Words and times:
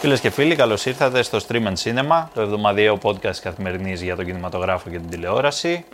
Φίλες 0.00 0.20
και 0.20 0.30
φίλοι, 0.30 0.56
καλώς 0.56 0.86
ήρθατε 0.86 1.22
στο 1.22 1.38
Stream 1.48 1.66
and 1.66 1.74
Cinema, 1.82 2.26
το 2.34 2.40
εβδομαδιαίο 2.40 2.98
podcast 3.02 3.36
καθημερινής 3.42 4.02
για 4.02 4.16
τον 4.16 4.24
κινηματογράφο 4.24 4.90
και 4.90 4.98
την 4.98 5.10
τηλεόραση. 5.10 5.84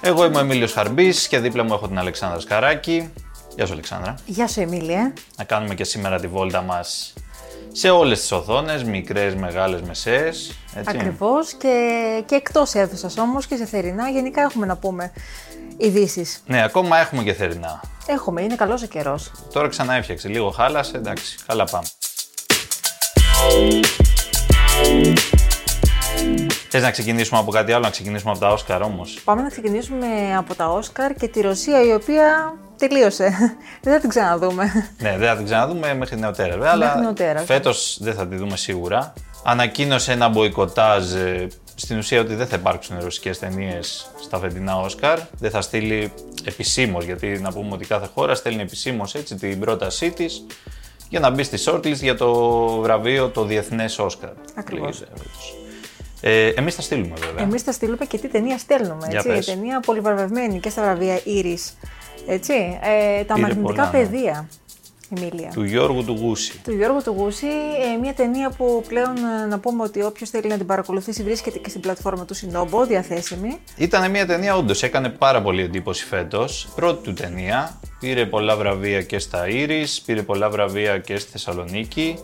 Εγώ 0.00 0.24
είμαι 0.24 0.36
ο 0.36 0.40
Εμίλιος 0.40 0.72
Χαρμπής 0.72 1.28
και 1.28 1.38
δίπλα 1.38 1.62
μου 1.62 1.72
έχω 1.72 1.88
την 1.88 1.98
Αλεξάνδρα 1.98 2.40
Σκαράκη. 2.40 3.12
Γεια 3.54 3.66
σου 3.66 3.72
Αλεξάνδρα. 3.72 4.14
Γεια 4.26 4.48
σου 4.48 4.60
Εμίλια. 4.60 5.12
Να 5.36 5.44
κάνουμε 5.44 5.74
και 5.74 5.84
σήμερα 5.84 6.20
τη 6.20 6.26
βόλτα 6.26 6.62
μας 6.62 7.12
σε 7.72 7.90
όλες 7.90 8.20
τις 8.20 8.32
οθόνες, 8.32 8.84
μικρές, 8.84 9.34
μεγάλες, 9.34 9.82
μεσαίες. 9.82 10.56
Έτσι. 10.74 10.96
Ακριβώς 10.96 11.52
και, 11.52 12.22
και 12.26 12.34
εκτός 12.34 12.74
αίθουσας 12.74 13.18
όμως 13.18 13.46
και 13.46 13.56
σε 13.56 13.64
θερινά 13.66 14.08
γενικά 14.08 14.42
έχουμε 14.42 14.66
να 14.66 14.76
πούμε 14.76 15.12
ειδήσεις. 15.76 16.42
Ναι, 16.46 16.62
ακόμα 16.62 16.98
έχουμε 16.98 17.22
και 17.22 17.32
θερινά. 17.32 17.80
Έχουμε, 18.06 18.42
είναι 18.42 18.54
καλός 18.54 18.82
ο 18.82 18.86
καιρός. 18.86 19.32
Τώρα 19.52 19.68
ξανά 19.68 19.94
έφτιαξε, 19.94 20.28
λίγο 20.28 20.50
χάλασε, 20.50 20.96
εντάξει, 20.96 21.38
καλά 21.46 21.64
πάμε. 21.64 21.86
Θες 26.68 26.82
να 26.82 26.90
ξεκινήσουμε 26.90 27.40
από 27.40 27.50
κάτι 27.50 27.72
άλλο, 27.72 27.84
να 27.84 27.90
ξεκινήσουμε 27.90 28.30
από 28.30 28.40
τα 28.40 28.48
Όσκαρ 28.48 28.82
όμως; 28.82 29.20
Πάμε 29.24 29.42
να 29.42 29.48
ξεκινήσουμε 29.48 30.36
από 30.36 30.54
τα 30.54 30.68
Όσκαρ 30.68 31.14
και 31.14 31.28
τη 31.28 31.40
Ρωσία 31.40 31.82
η 31.84 31.92
οποία 31.92 32.54
τελείωσε. 32.88 33.56
δεν 33.82 33.92
θα 33.92 34.00
την 34.00 34.08
ξαναδούμε. 34.08 34.72
Ναι, 34.98 35.16
δεν 35.18 35.28
θα 35.28 35.36
την 35.36 35.44
ξαναδούμε 35.44 35.94
μέχρι 35.94 36.18
νεοτέρα 36.18 36.52
βέβαια, 36.52 36.70
αλλά 36.70 37.14
φέτος 37.44 37.98
δεν 38.00 38.14
θα 38.14 38.26
τη 38.26 38.36
δούμε 38.36 38.56
σίγουρα. 38.56 39.12
Ανακοίνωσε 39.44 40.12
ένα 40.12 40.28
μποϊκοτάζ 40.28 41.12
ε, 41.12 41.46
στην 41.74 41.98
ουσία 41.98 42.20
ότι 42.20 42.34
δεν 42.34 42.46
θα 42.46 42.56
υπάρξουν 42.56 42.96
ρωσικές 43.00 43.38
ταινίες 43.38 44.10
στα 44.22 44.38
φετινά 44.38 44.76
Όσκαρ. 44.76 45.18
Δεν 45.38 45.50
θα 45.50 45.60
στείλει 45.60 46.12
επισήμως, 46.44 47.04
γιατί 47.04 47.26
να 47.26 47.52
πούμε 47.52 47.68
ότι 47.72 47.84
κάθε 47.84 48.08
χώρα 48.14 48.34
στέλνει 48.34 48.62
επισήμως 48.62 49.14
έτσι 49.14 49.34
την 49.34 49.60
πρότασή 49.60 50.10
της 50.10 50.46
για 51.08 51.20
να 51.20 51.30
μπει 51.30 51.42
στη 51.42 51.58
shortlist 51.66 52.00
για 52.00 52.16
το 52.16 52.34
βραβείο 52.80 53.28
το 53.28 53.44
Διεθνές 53.44 53.98
Όσκαρ. 53.98 54.30
Ακριβώς. 54.54 55.02
Ε, 56.20 56.48
Εμείς 56.48 56.74
θα 56.74 56.82
στείλουμε 56.82 57.14
βέβαια. 57.26 57.42
Εμείς 57.44 57.62
θα 57.62 57.72
στείλουμε 57.72 58.04
και 58.04 58.18
τι 58.18 58.28
ταινία 58.28 58.58
στέλνουμε. 58.58 59.08
Έτσι, 59.10 59.28
η 59.28 59.54
ταινία 59.54 59.80
πολυβραβευμένη 59.80 60.60
και 60.60 60.70
στα 60.70 60.82
βραβεία 60.82 61.18
Iris. 61.26 61.72
Έτσι, 62.26 62.78
ε, 62.82 63.24
τα 63.24 63.38
μαγνητικά 63.38 63.84
ναι. 63.84 63.90
πεδία. 63.90 64.48
Εμίλια. 65.16 65.50
Του 65.54 65.64
Γιώργου 65.64 66.04
του 66.04 66.18
Γούση. 66.20 66.60
Του 66.64 66.72
Γιώργου 66.72 67.00
του 67.04 67.14
Γούση, 67.16 67.46
ε, 67.46 67.98
μια 68.00 68.14
ταινία 68.14 68.50
που 68.50 68.84
πλέον 68.88 69.16
ε, 69.42 69.46
να 69.46 69.58
πούμε 69.58 69.82
ότι 69.82 70.02
όποιος 70.02 70.30
θέλει 70.30 70.48
να 70.48 70.56
την 70.56 70.66
παρακολουθήσει 70.66 71.22
βρίσκεται 71.22 71.58
και 71.58 71.68
στην 71.68 71.80
πλατφόρμα 71.80 72.24
του 72.24 72.34
Σινόμπο, 72.34 72.86
διαθέσιμη. 72.86 73.58
Ήταν 73.76 74.10
μια 74.10 74.26
ταινία, 74.26 74.56
όντως 74.56 74.82
έκανε 74.82 75.08
πάρα 75.08 75.42
πολύ 75.42 75.62
εντύπωση 75.62 76.04
φέτος. 76.04 76.68
Πρώτη 76.74 77.02
του 77.02 77.12
ταινία. 77.12 77.80
Πήρε 78.00 78.26
πολλά 78.26 78.56
βραβεία 78.56 79.02
και 79.02 79.18
στα 79.18 79.44
Iris, 79.46 79.98
πήρε 80.06 80.22
πολλά 80.22 80.50
βραβεία 80.50 80.98
και 80.98 81.18
στη 81.18 81.30
Θεσσαλονίκη. 81.30 82.18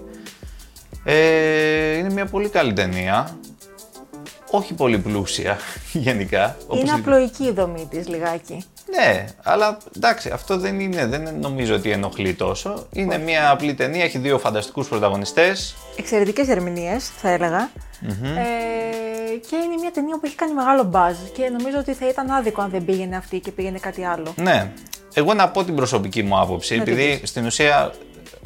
Ε, 1.05 1.97
είναι 1.97 2.11
μια 2.13 2.27
πολύ 2.27 2.49
καλή 2.49 2.73
ταινία 2.73 3.39
όχι 4.51 4.75
πολύ 4.75 4.99
πλούσια 4.99 5.59
γενικά. 6.07 6.57
Είναι 6.75 6.91
απλοϊκή 6.91 7.45
η 7.45 7.51
δομή 7.51 7.87
της 7.91 8.09
λιγάκι. 8.09 8.65
Ναι, 8.97 9.25
αλλά 9.43 9.79
εντάξει, 9.97 10.31
αυτό 10.31 10.59
δεν 10.59 10.81
είναι, 10.81 11.07
δεν 11.07 11.39
νομίζω 11.41 11.75
ότι 11.75 11.91
ενοχλεί 11.91 12.35
τόσο. 12.35 12.87
Είναι 12.93 13.19
μια 13.19 13.51
απλή 13.51 13.75
ταινία, 13.75 14.05
έχει 14.05 14.19
δύο 14.19 14.39
φανταστικούς 14.39 14.89
πρωταγωνιστές. 14.89 15.75
Εξαιρετικές 15.97 16.49
ερμηνείες, 16.49 17.09
θα 17.09 17.29
έλεγα. 17.29 17.71
Ε, 18.23 19.37
και 19.49 19.57
είναι 19.57 19.75
μια 19.81 19.91
ταινία 19.91 20.15
που 20.19 20.27
έχει 20.27 20.35
κάνει 20.35 20.53
μεγάλο 20.53 20.83
μπάζ 20.83 21.17
και 21.33 21.49
νομίζω 21.59 21.79
ότι 21.79 21.95
θα 21.95 22.09
ήταν 22.09 22.31
άδικο 22.31 22.63
αν 22.63 22.71
δεν 22.71 22.85
πήγαινε 22.85 23.17
αυτή 23.17 23.39
και 23.41 23.51
πήγαινε 23.51 23.79
κάτι 23.79 24.05
άλλο. 24.05 24.35
Ναι. 24.37 24.73
Εγώ 25.15 25.35
να 25.35 25.49
πω 25.49 25.65
την 25.65 25.75
προσωπική 25.75 26.23
μου 26.23 26.39
άποψη, 26.39 26.75
επειδή 26.75 27.21
στην 27.25 27.47
ουσία 27.47 27.93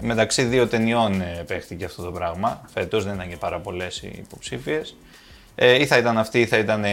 μεταξύ 0.00 0.42
δύο 0.42 0.66
ταινιών 0.69 1.20
ε, 1.20 1.44
παίχτηκε 1.46 1.84
αυτό 1.84 2.02
το 2.02 2.10
πράγμα. 2.10 2.60
Φέτος 2.74 3.04
δεν 3.04 3.14
ήταν 3.14 3.28
και 3.28 3.36
πάρα 3.36 3.58
πολλές 3.58 4.02
οι 4.02 4.24
υποψήφιες. 4.26 4.96
Ε, 5.54 5.80
ή 5.80 5.86
θα 5.86 5.96
ήταν 5.96 6.18
αυτή 6.18 6.40
ή 6.40 6.46
θα 6.46 6.56
ήταν 6.56 6.84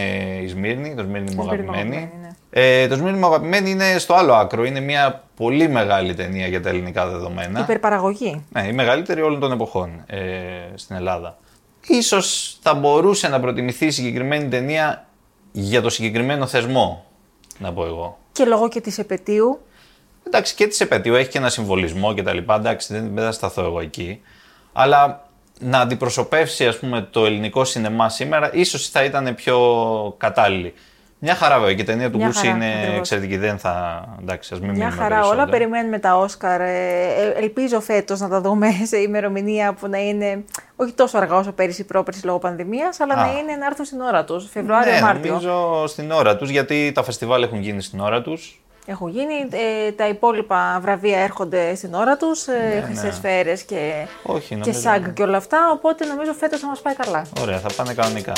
η 0.42 0.46
Σμύρνη, 0.48 0.94
το 0.94 1.02
Σμύρνη 1.02 1.34
μου 1.34 1.42
αγαπημένη. 1.42 2.12
Ναι. 2.20 2.28
Ε, 2.50 2.88
το 2.88 2.94
Σμύρνη 2.94 3.18
μου 3.18 3.26
αγαπημένη 3.26 3.70
είναι 3.70 3.98
στο 3.98 4.14
άλλο 4.14 4.34
άκρο. 4.34 4.64
Είναι 4.64 4.80
μια 4.80 5.22
πολύ 5.36 5.68
μεγάλη 5.68 6.14
ταινία 6.14 6.46
για 6.46 6.62
τα 6.62 6.68
ελληνικά 6.68 7.06
δεδομένα. 7.06 7.60
Υπερπαραγωγή. 7.60 8.44
Ναι, 8.50 8.66
η 8.66 8.72
μεγαλύτερη 8.72 9.22
όλων 9.22 9.40
των 9.40 9.52
εποχών 9.52 10.04
ε, 10.06 10.18
στην 10.74 10.96
Ελλάδα. 10.96 11.38
Ίσως 11.86 12.58
θα 12.62 12.74
μπορούσε 12.74 13.28
να 13.28 13.40
προτιμηθεί 13.40 13.86
η 13.86 13.90
συγκεκριμένη 13.90 14.48
ταινία 14.48 15.06
για 15.52 15.82
το 15.82 15.90
συγκεκριμένο 15.90 16.46
θεσμό, 16.46 17.04
να 17.58 17.72
πω 17.72 17.84
εγώ. 17.86 18.18
Και 18.32 18.44
λόγω 18.44 18.68
και 18.68 18.80
της 18.80 18.98
επαιτίου. 18.98 19.60
Εντάξει, 20.26 20.54
και 20.54 20.66
της 20.66 20.80
επαιτίου 20.80 21.14
έχει 21.14 21.28
και 21.28 21.38
ένα 21.38 21.48
συμβολισμό 21.48 22.14
κτλ. 22.14 22.38
Εντάξει, 22.50 22.92
δεν, 22.92 23.10
δεν 23.14 23.24
θα 23.24 23.32
σταθώ 23.32 23.64
εγώ 23.64 23.80
εκεί. 23.80 24.20
Αλλά 24.72 25.29
να 25.60 25.80
αντιπροσωπεύσει 25.80 26.66
ας 26.66 26.78
πούμε, 26.78 27.08
το 27.10 27.26
ελληνικό 27.26 27.64
σινεμά 27.64 28.08
σήμερα, 28.08 28.50
ίσως 28.54 28.88
θα 28.88 29.04
ήταν 29.04 29.34
πιο 29.34 29.58
κατάλληλη. 30.18 30.74
Μια 31.22 31.34
χαρά 31.34 31.58
βέβαια 31.58 31.74
και 31.74 31.82
η 31.82 31.84
ταινία 31.84 32.10
του 32.10 32.18
Γκούση 32.18 32.48
είναι 32.48 32.74
ακριβώς. 32.76 32.98
εξαιρετική. 32.98 33.36
Δεν 33.36 33.58
θα. 33.58 34.04
Εντάξει, 34.20 34.54
ας 34.54 34.60
μην 34.60 34.70
Μια 34.70 34.90
χαρά. 34.90 35.26
Όλα 35.26 35.46
περιμένουμε 35.46 35.98
τα 35.98 36.16
Όσκαρ. 36.16 36.60
Ε, 36.60 36.66
ε, 36.66 37.32
ελπίζω 37.36 37.80
φέτος 37.80 38.20
να 38.20 38.28
τα 38.28 38.40
δούμε 38.40 38.66
σε 38.90 38.96
ημερομηνία 38.96 39.72
που 39.72 39.88
να 39.88 39.98
είναι 39.98 40.44
όχι 40.76 40.92
τόσο 40.92 41.18
αργά 41.18 41.36
όσο 41.36 41.52
πέρυσι 41.52 41.84
πρόπερση 41.84 42.26
λόγω 42.26 42.38
πανδημίας, 42.38 43.00
αλλά 43.00 43.14
να 43.14 43.38
είναι 43.38 43.56
να 43.56 43.66
έρθουν 43.66 43.84
στην 43.84 44.00
ώρα 44.00 44.24
τους. 44.24 44.48
Φεβρουάριο-Μάρτιο. 44.50 45.34
Ναι, 45.34 45.40
νομίζω 45.40 45.86
στην 45.86 46.10
ώρα 46.10 46.36
τους, 46.36 46.50
γιατί 46.50 46.92
τα 46.94 47.02
φεστιβάλ 47.02 47.42
έχουν 47.42 47.60
γίνει 47.60 47.82
στην 47.82 48.00
ώρα 48.00 48.22
τους. 48.22 48.62
Έχουν 48.90 49.08
γίνει. 49.08 49.48
Ε, 49.50 49.92
τα 49.92 50.08
υπόλοιπα 50.08 50.78
βραβεία 50.82 51.18
έρχονται 51.18 51.74
στην 51.74 51.94
ώρα 51.94 52.16
τους. 52.16 52.46
Ε, 52.46 52.52
ναι, 52.52 52.80
Χρυσές 52.80 53.04
ναι. 53.04 53.10
σφαίρε 53.10 53.54
και, 53.66 54.06
Όχι, 54.22 54.56
και 54.56 54.72
σάγκ 54.72 55.12
και 55.12 55.22
όλα 55.22 55.36
αυτά. 55.36 55.70
Οπότε 55.72 56.04
νομίζω 56.04 56.32
φέτος 56.32 56.60
θα 56.60 56.66
μας 56.66 56.80
πάει 56.80 56.94
καλά. 56.94 57.26
Ωραία, 57.40 57.58
θα 57.58 57.68
πάνε 57.76 57.94
κανονικά. 57.94 58.32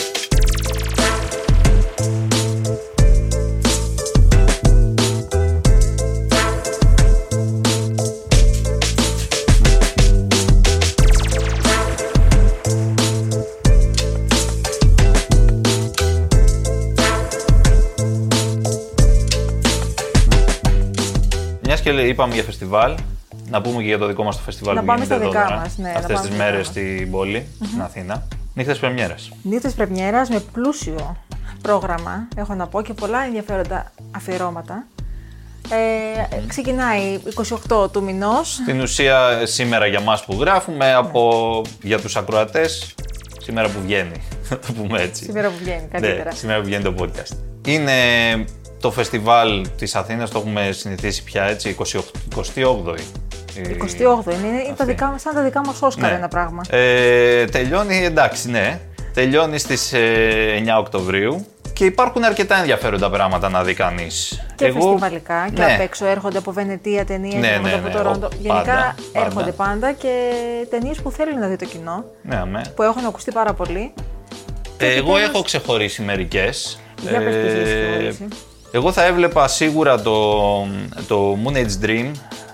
Και 21.83 21.91
είπαμε 21.91 22.35
για 22.35 22.43
φεστιβάλ, 22.43 22.95
να 23.51 23.61
πούμε 23.61 23.77
και 23.77 23.89
για 23.89 23.99
το 23.99 24.07
δικό 24.07 24.25
μας 24.25 24.37
το 24.37 24.43
φεστιβάλ 24.43 24.75
να 24.75 24.81
που 24.81 24.87
πάμε 24.87 25.05
γίνεται 25.05 25.25
στα 25.25 25.29
δικά 25.29 25.57
μας, 25.57 25.79
ναι, 25.79 25.93
αυτές 25.97 26.21
τις 26.21 26.31
μέρες 26.31 26.67
στην 26.67 27.11
πόλη, 27.11 27.47
στην 27.67 27.83
Αθήνα. 27.83 28.27
Νύχτες 28.55 28.79
πρεμιέρας. 28.79 29.31
Νύχτες 29.43 29.73
πρεμιέρας 29.73 30.29
με 30.29 30.41
πλούσιο 30.53 31.17
πρόγραμμα, 31.63 32.29
έχω 32.37 32.55
να 32.55 32.67
πω, 32.67 32.83
και 32.83 32.93
πολλά 32.93 33.25
ενδιαφέροντα 33.25 33.93
αφιερώματα. 34.17 34.87
Ε, 35.71 36.47
ξεκινάει 36.47 37.19
28 37.69 37.93
του 37.93 38.03
μηνός. 38.03 38.53
Στην 38.53 38.81
ουσία 38.81 39.47
σήμερα 39.47 39.87
για 39.87 40.01
μας 40.01 40.25
που 40.25 40.37
γράφουμε, 40.41 40.95
από, 40.95 41.63
για 41.83 42.01
τους 42.01 42.17
ακροατές, 42.17 42.95
σήμερα 43.43 43.69
που 43.69 43.79
βγαίνει, 43.83 44.23
να 44.51 44.59
το 44.59 44.73
πούμε 44.73 45.01
έτσι. 45.01 45.25
Σήμερα 45.25 45.49
που 45.49 45.55
βγαίνει, 45.59 45.89
καλύτερα. 45.91 46.25
Ναι, 46.25 46.37
σήμερα 46.37 46.59
που 46.61 46.65
βγαίνει 46.67 46.83
το 46.83 46.95
podcast. 46.99 47.37
Είναι 47.67 47.93
το 48.83 48.91
φεστιβάλ 48.91 49.67
της 49.77 49.95
Αθήνας 49.95 50.31
το 50.31 50.39
έχουμε 50.39 50.73
συνηθίσει 50.73 51.23
πια 51.23 51.43
έτσι, 51.45 51.77
28η. 51.79 52.99
28η 53.55 54.35
είναι, 54.35 54.63
είναι 54.65 54.75
τα 54.77 54.85
δικά, 54.85 55.15
σαν 55.19 55.35
τα 55.35 55.43
δικά 55.43 55.61
μας 55.65 55.83
Όσκαρ 55.83 56.11
ναι. 56.11 56.17
ένα 56.17 56.29
πράγμα. 56.29 56.63
Ε, 56.71 57.45
τελειώνει, 57.45 58.05
εντάξει, 58.05 58.51
ναι. 58.51 58.81
Τελειώνει 59.15 59.59
στις 59.59 59.93
9 59.95 59.97
ε, 59.97 60.73
Οκτωβρίου 60.79 61.47
και 61.73 61.85
υπάρχουν 61.85 62.25
αρκετά 62.25 62.59
ενδιαφέροντα 62.59 63.11
πράγματα 63.11 63.49
να 63.49 63.63
δει 63.63 63.75
κανείς. 63.75 64.47
Και 64.55 64.65
Εγώ... 64.65 64.81
φεστιβαλικά 64.81 65.49
και 65.55 65.63
ναι. 65.63 65.75
απ' 65.75 65.81
έξω 65.81 66.07
έρχονται 66.07 66.39
από 66.39 66.53
Βενετία 66.53 67.05
ταινίες, 67.05 67.35
ναι, 67.35 67.59
ναι, 67.63 67.73
από 67.73 67.91
το 67.91 68.03
Ρόντο. 68.03 68.29
Γενικά 68.39 68.95
έρχονται 69.13 69.53
πάντα 69.53 69.93
και 69.93 70.33
ταινίες 70.71 71.01
που 71.01 71.11
θέλει 71.11 71.39
να 71.39 71.47
δει 71.47 71.57
το 71.57 71.65
κοινό. 71.65 72.05
Ναι, 72.23 72.43
ναι. 72.51 72.61
Που 72.75 72.83
έχουν 72.83 73.07
ακουστεί 73.07 73.33
πάρα 73.33 73.53
πολύ. 73.53 73.93
Ε, 74.79 74.95
εγώ 74.95 75.17
έχω 75.17 75.43
ξεχωρίσει 75.43 76.03
μερικές. 76.03 76.81
Για 77.03 77.21
ε, 77.21 78.15
εγώ 78.75 78.93
θα 78.93 79.05
έβλεπα 79.05 79.49
σίγουρα 79.49 80.01
το, 80.03 80.43
το 81.09 81.39
Moon 81.45 81.57
Age 81.57 81.85
Dream 81.85 82.11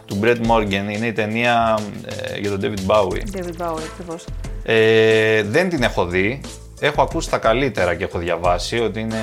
του 0.06 0.19
Brett 0.23 0.41
Morgan. 0.47 0.93
Είναι 0.94 1.06
η 1.06 1.12
ταινία 1.12 1.79
ε, 2.06 2.38
για 2.38 2.50
τον 2.50 2.61
David 2.62 2.91
Bowie. 2.91 3.37
David 3.37 3.67
Bowie, 3.67 3.82
ακριβώς. 3.93 4.25
Ε, 4.62 5.43
δεν 5.43 5.69
την 5.69 5.82
έχω 5.82 6.06
δει. 6.06 6.41
Έχω 6.81 7.03
ακούσει 7.03 7.31
τα 7.31 7.38
καλύτερα 7.38 7.94
και 7.94 8.05
έχω 8.05 8.19
διαβάσει 8.19 8.79
ότι 8.79 9.00
είναι 9.00 9.17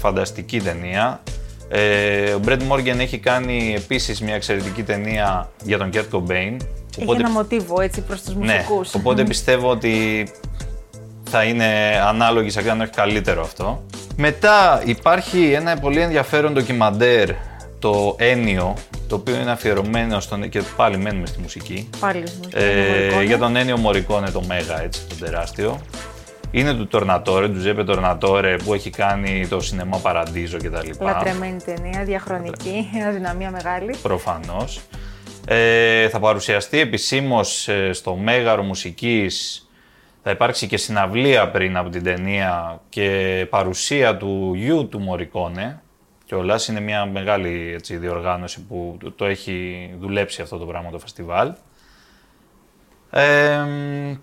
φανταστική 0.00 0.60
ταινία. 0.60 1.22
Ε, 1.68 2.32
ο 2.32 2.40
Brett 2.46 2.60
Morgan 2.68 2.98
έχει 2.98 3.18
κάνει 3.18 3.74
επίσης 3.76 4.20
μια 4.20 4.34
εξαιρετική 4.34 4.82
ταινία 4.82 5.50
για 5.62 5.78
τον 5.78 5.90
Kurt 5.92 6.08
Cobain. 6.12 6.56
Έχει 6.98 7.10
ένα 7.14 7.30
μοτίβο 7.30 7.80
έτσι 7.80 8.00
προς 8.00 8.22
τους 8.22 8.34
ναι, 8.34 8.54
μουσικούς. 8.54 8.94
οπότε 8.94 9.24
πιστεύω 9.24 9.70
ότι 9.70 10.26
θα 11.30 11.42
είναι 11.42 12.00
ανάλογη 12.06 12.50
σε 12.50 12.70
αν 12.70 12.80
όχι 12.80 12.90
καλύτερο 12.90 13.42
αυτό. 13.42 13.84
Μετά 14.16 14.82
υπάρχει 14.84 15.52
ένα 15.52 15.78
πολύ 15.78 16.00
ενδιαφέρον 16.00 16.52
ντοκιμαντέρ, 16.52 17.30
το 17.78 18.14
Ένιο, 18.18 18.74
το 19.08 19.14
οποίο 19.14 19.40
είναι 19.40 19.50
αφιερωμένο 19.50 20.20
στον. 20.20 20.48
και 20.48 20.62
πάλι 20.76 20.96
μένουμε 20.96 21.26
στη 21.26 21.40
μουσική. 21.40 21.88
Πάλι 22.00 22.26
στη 22.26 22.36
μουσική. 22.36 22.58
Ε, 22.58 23.22
για 23.22 23.38
τον 23.38 23.56
Ένιο 23.56 23.76
Μωρικόνε, 23.76 24.30
το 24.30 24.42
Μέγα, 24.42 24.82
έτσι, 24.82 25.06
τον 25.08 25.18
τεράστιο. 25.18 25.80
Είναι 26.50 26.74
του 26.74 26.86
Τορνατόρε, 26.86 27.48
του 27.48 27.58
Ζέπε 27.58 27.84
Τορνατόρε 27.84 28.56
που 28.56 28.74
έχει 28.74 28.90
κάνει 28.90 29.46
το 29.48 29.60
Σινεμά 29.60 29.98
Παραντίζο 29.98 30.56
κτλ. 30.56 31.04
Λατρεμένη 31.04 31.56
ταινία, 31.64 32.04
διαχρονική, 32.04 32.88
αδυναμία 33.08 33.50
μεγάλη. 33.62 33.96
Προφανώς. 34.02 34.80
Ε, 35.46 36.08
θα 36.08 36.18
παρουσιαστεί 36.18 36.80
επισήμως 36.80 37.68
ε, 37.68 37.92
στο 37.92 38.14
Μέγαρο 38.14 38.62
Μουσικής 38.62 39.63
θα 40.26 40.30
υπάρξει 40.30 40.66
και 40.66 40.76
συναυλία 40.76 41.50
πριν 41.50 41.76
από 41.76 41.88
την 41.88 42.04
ταινία 42.04 42.80
και 42.88 43.46
παρουσία 43.50 44.16
του 44.16 44.52
γιου 44.54 44.88
του 44.88 45.00
Μωρικόνε. 45.00 45.82
Και 46.24 46.34
όλα 46.34 46.60
είναι 46.68 46.80
μια 46.80 47.06
μεγάλη 47.06 47.72
έτσι, 47.74 47.96
διοργάνωση 47.96 48.64
που 48.64 48.98
το 49.16 49.24
έχει 49.24 49.90
δουλέψει 49.98 50.42
αυτό 50.42 50.58
το 50.58 50.64
πράγμα 50.64 50.90
το 50.90 50.98
φεστιβάλ. 50.98 51.52
Ε, 53.10 53.64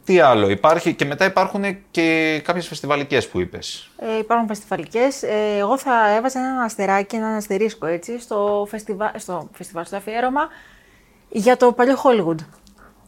τι 0.03 0.19
άλλο, 0.19 0.49
υπάρχει 0.49 0.93
και 0.93 1.05
μετά 1.05 1.25
υπάρχουν 1.25 1.63
και 1.91 2.39
κάποιες 2.43 2.67
φεστιβαλικές 2.67 3.27
που 3.27 3.39
είπες. 3.39 3.89
Ε, 3.97 4.17
υπάρχουν 4.17 4.47
φεστιβαλικές. 4.47 5.23
Ε, 5.23 5.57
εγώ 5.57 5.77
θα 5.77 6.15
έβαζα 6.15 6.39
ένα 6.39 6.63
αστεράκι, 6.63 7.15
ένα 7.15 7.35
αστερίσκο 7.35 7.85
έτσι, 7.85 8.19
στο, 8.19 8.67
φεστιβα... 8.69 9.11
στο 9.15 9.49
φεστιβάλ, 9.53 9.85
στο 9.85 9.95
αφιέρωμα 9.95 10.47
για 11.29 11.57
το 11.57 11.71
παλιό 11.71 11.95
Hollywood. 12.03 12.45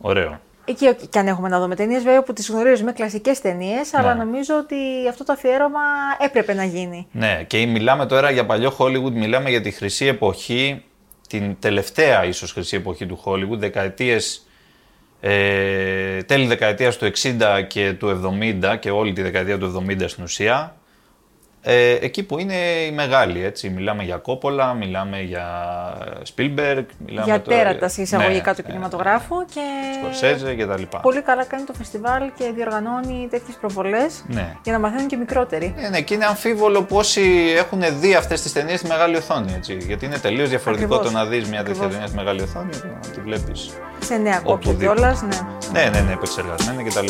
Ωραίο. 0.01 0.39
Εκεί 0.65 0.95
και 1.09 1.19
αν 1.19 1.27
έχουμε 1.27 1.49
να 1.49 1.59
δούμε 1.59 1.75
ταινίες, 1.75 2.03
βέβαια 2.03 2.23
που 2.23 2.33
τις 2.33 2.49
γνωρίζουμε, 2.49 2.91
κλασικές 2.91 3.41
ταινίες, 3.41 3.91
ναι. 3.91 3.99
αλλά 3.99 4.15
νομίζω 4.15 4.57
ότι 4.57 4.75
αυτό 5.09 5.23
το 5.23 5.33
αφιέρωμα 5.33 5.79
έπρεπε 6.19 6.53
να 6.53 6.63
γίνει. 6.63 7.07
Ναι, 7.11 7.43
και 7.47 7.65
μιλάμε 7.65 8.05
τώρα 8.05 8.31
για 8.31 8.45
παλιό 8.45 8.75
Hollywood, 8.77 9.11
μιλάμε 9.11 9.49
για 9.49 9.61
τη 9.61 9.71
χρυσή 9.71 10.05
εποχή, 10.05 10.83
την 11.27 11.55
τελευταία 11.59 12.25
ίσως 12.25 12.51
χρυσή 12.51 12.75
εποχή 12.75 13.05
του 13.05 13.21
Hollywood, 13.25 13.57
δεκαετίες. 13.57 14.47
Ε, 15.19 16.23
τέλη 16.23 16.47
δεκαετίας 16.47 16.97
του 16.97 17.05
60 17.05 17.61
και 17.67 17.93
του 17.93 18.21
70 18.61 18.77
και 18.79 18.91
όλη 18.91 19.13
τη 19.13 19.21
δεκαετία 19.21 19.57
του 19.57 19.85
70 19.89 20.03
στην 20.05 20.23
ουσία 20.23 20.75
ε, 21.65 21.91
εκεί 21.91 22.23
που 22.23 22.39
είναι 22.39 22.55
οι 22.87 22.91
μεγάλοι, 22.91 23.43
έτσι. 23.43 23.69
Μιλάμε 23.69 24.03
για 24.03 24.17
Κόπολα, 24.17 24.73
μιλάμε 24.73 25.21
για 25.21 25.47
Σπίλμπεργκ. 26.23 26.85
Μιλάμε 27.05 27.25
για 27.25 27.41
τέρατας 27.41 27.93
σε 27.93 28.01
εισαγωγικά 28.01 28.49
ναι, 28.49 28.55
του 28.55 28.63
κινηματογράφου 28.63 29.35
και... 29.53 29.61
Σκορσέζε 29.99 30.53
και 30.53 30.65
τα 30.65 30.79
λοιπά. 30.79 30.99
Πολύ 30.99 31.21
καλά 31.21 31.45
κάνει 31.45 31.63
το 31.63 31.73
φεστιβάλ 31.73 32.31
και 32.37 32.51
διοργανώνει 32.55 33.27
τέτοιες 33.29 33.57
προβολές 33.59 34.23
ναι. 34.27 34.55
για 34.63 34.73
να 34.73 34.79
μαθαίνουν 34.79 35.07
και 35.07 35.15
μικρότεροι. 35.15 35.73
Ναι, 35.77 35.89
ναι, 35.89 36.01
και 36.01 36.13
είναι 36.13 36.25
αμφίβολο 36.25 36.81
πόσοι 36.81 37.53
έχουν 37.57 37.81
δει 37.99 38.15
αυτές 38.15 38.41
τις 38.41 38.53
ταινίες 38.53 38.79
στη 38.79 38.87
μεγάλη 38.87 39.15
οθόνη, 39.15 39.53
έτσι. 39.55 39.77
Γιατί 39.79 40.05
είναι 40.05 40.17
τελείως 40.17 40.49
διαφορετικό 40.49 40.99
το 40.99 41.11
να 41.11 41.25
δεις 41.25 41.49
μια 41.49 41.63
τέτοια 41.63 41.87
ταινία 41.87 42.07
στη 42.07 42.15
μεγάλη 42.15 42.41
οθόνη 42.41 42.69
και 42.69 42.87
να 42.93 43.11
τη 43.13 43.19
βλέπεις. 43.19 43.69
Σε 43.99 44.15
νέα 44.15 44.39
κόπια 44.39 44.73
κιόλας, 44.73 45.21
ναι. 45.21 45.37
Ναι, 45.71 45.89
ναι, 45.89 45.99
ναι, 45.99 46.11
επεξεργασμένα 46.11 46.83
κτλ. 46.83 47.07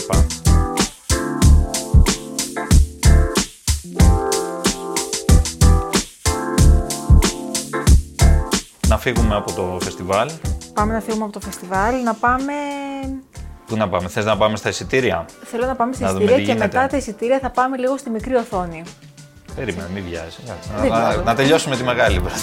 Να 8.93 8.99
φύγουμε 8.99 9.35
από 9.35 9.51
το 9.51 9.77
φεστιβάλ. 9.81 10.29
Πάμε 10.73 10.93
να 10.93 10.99
φύγουμε 10.99 11.23
από 11.23 11.33
το 11.33 11.39
φεστιβάλ, 11.39 12.03
να 12.03 12.13
πάμε... 12.13 12.53
Πού 13.67 13.75
να 13.75 13.89
πάμε, 13.89 14.07
θες 14.07 14.25
να 14.25 14.37
πάμε 14.37 14.55
στα 14.55 14.69
εισιτήρια; 14.69 15.25
Θέλω 15.43 15.65
να 15.65 15.75
πάμε 15.75 15.93
στα 15.93 16.09
εισιτήρια 16.09 16.41
και 16.41 16.53
μετά 16.53 16.87
τα 16.87 16.97
εισιτήρια 16.97 17.39
θα 17.39 17.49
πάμε 17.49 17.77
λίγο 17.77 17.97
στη 17.97 18.09
μικρή 18.09 18.35
οθόνη. 18.35 18.83
Περίμενε, 19.55 19.87
μην 19.93 20.03
βιάζει. 20.09 20.37
Να, 20.89 21.23
να, 21.23 21.35
τελειώσουμε 21.35 21.75
τη 21.75 21.83
μεγάλη 21.83 22.19
πρώτα. 22.19 22.37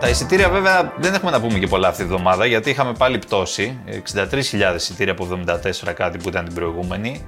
Τα 0.00 0.08
εισιτήρια 0.08 0.48
βέβαια 0.48 0.92
δεν 0.98 1.14
έχουμε 1.14 1.30
να 1.30 1.40
πούμε 1.40 1.58
και 1.58 1.66
πολλά 1.66 1.88
αυτή 1.88 2.02
τη 2.02 2.08
βδομάδα 2.08 2.46
γιατί 2.46 2.70
είχαμε 2.70 2.92
πάλι 2.98 3.18
πτώση. 3.18 3.78
63.000 4.14 4.74
εισιτήρια 4.76 5.12
από 5.12 5.28
74 5.88 5.92
κάτι 5.94 6.18
που 6.18 6.28
ήταν 6.28 6.44
την 6.44 6.54
προηγούμενη. 6.54 7.26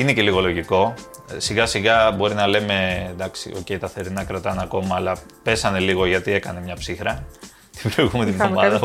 Είναι 0.00 0.12
και 0.12 0.22
λίγο 0.22 0.40
λογικό. 0.40 0.94
Σιγά 1.36 1.66
σιγά 1.66 2.10
μπορεί 2.10 2.34
να 2.34 2.46
λέμε 2.46 3.06
εντάξει, 3.10 3.52
okay, 3.56 3.78
τα 3.78 3.88
θερινά 3.88 4.24
κρατάνε 4.24 4.60
ακόμα, 4.62 4.94
αλλά 4.94 5.16
πέσανε 5.42 5.78
λίγο 5.78 6.06
γιατί 6.06 6.32
έκανε 6.32 6.60
μια 6.60 6.74
ψύχρα 6.74 7.24
την 7.82 7.90
προηγούμενη 7.90 8.30
εβδομάδα. 8.30 8.80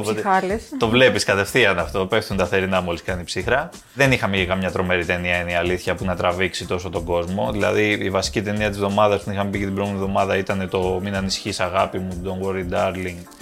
Το 0.79 0.87
βλέπεις 0.87 1.23
κατευθείαν 1.23 1.79
αυτό. 1.79 2.05
Πέφτουν 2.05 2.37
τα 2.37 2.45
θερινά 2.45 2.81
μόλις 2.81 3.03
κάνει 3.03 3.23
ψύχρα. 3.23 3.69
Δεν 3.93 4.11
είχαμε 4.11 4.37
και 4.37 4.45
καμιά 4.45 4.71
τρομερή 4.71 5.05
ταινία, 5.05 5.39
είναι 5.39 5.51
η 5.51 5.55
αλήθεια, 5.55 5.95
που 5.95 6.05
να 6.05 6.15
τραβήξει 6.15 6.67
τόσο 6.67 6.89
τον 6.89 7.03
κόσμο. 7.03 7.51
Δηλαδή, 7.51 7.89
η 7.89 8.09
βασική 8.09 8.41
ταινία 8.41 8.67
της 8.67 8.77
εβδομάδας 8.77 9.23
που 9.23 9.31
είχαμε 9.31 9.49
πει 9.49 9.57
και 9.57 9.65
την 9.65 9.73
προηγούμενη 9.73 10.03
εβδομάδα 10.03 10.37
ήταν 10.37 10.69
το 10.69 10.99
Μην 11.03 11.15
ανησυχείς, 11.15 11.59
αγάπη 11.59 11.99
μου, 11.99 12.21
Don't 12.25 12.47
worry, 12.47 12.73
darling 12.73 13.34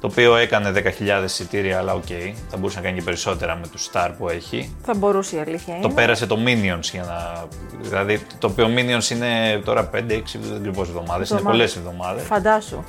το 0.00 0.06
οποίο 0.06 0.36
έκανε 0.36 0.72
10.000 0.74 1.24
εισιτήρια, 1.24 1.78
αλλά 1.78 1.92
okay. 1.92 2.02
Okay. 2.08 2.34
Θα 2.50 2.56
μπορούσε 2.56 2.78
να 2.78 2.84
κάνει 2.84 2.98
και 2.98 3.04
περισσότερα 3.04 3.56
με 3.56 3.66
τους 3.66 3.78
σταρ 3.78 4.10
που 4.18 4.28
έχει. 4.28 4.76
Θα 4.82 4.94
μπορούσε 4.94 5.36
η 5.36 5.38
αλήθεια 5.38 5.74
είναι. 5.74 5.82
Το 5.82 5.88
πέρασε 5.88 6.26
το 6.26 6.38
Minions 6.46 6.90
για 6.92 7.02
να. 7.02 7.46
Δηλαδή, 7.80 8.20
το 8.38 8.46
οποίο 8.46 8.66
Minions 8.66 9.10
είναι 9.10 9.60
τώρα 9.64 9.90
5-6 9.94 9.96
ακριβώ 10.56 10.82
εβδομάδες. 10.82 11.30
Είναι 11.30 11.40
πολλές 11.40 11.76
εβδομάδες. 11.76 12.24
Φαντάσου. 12.24 12.84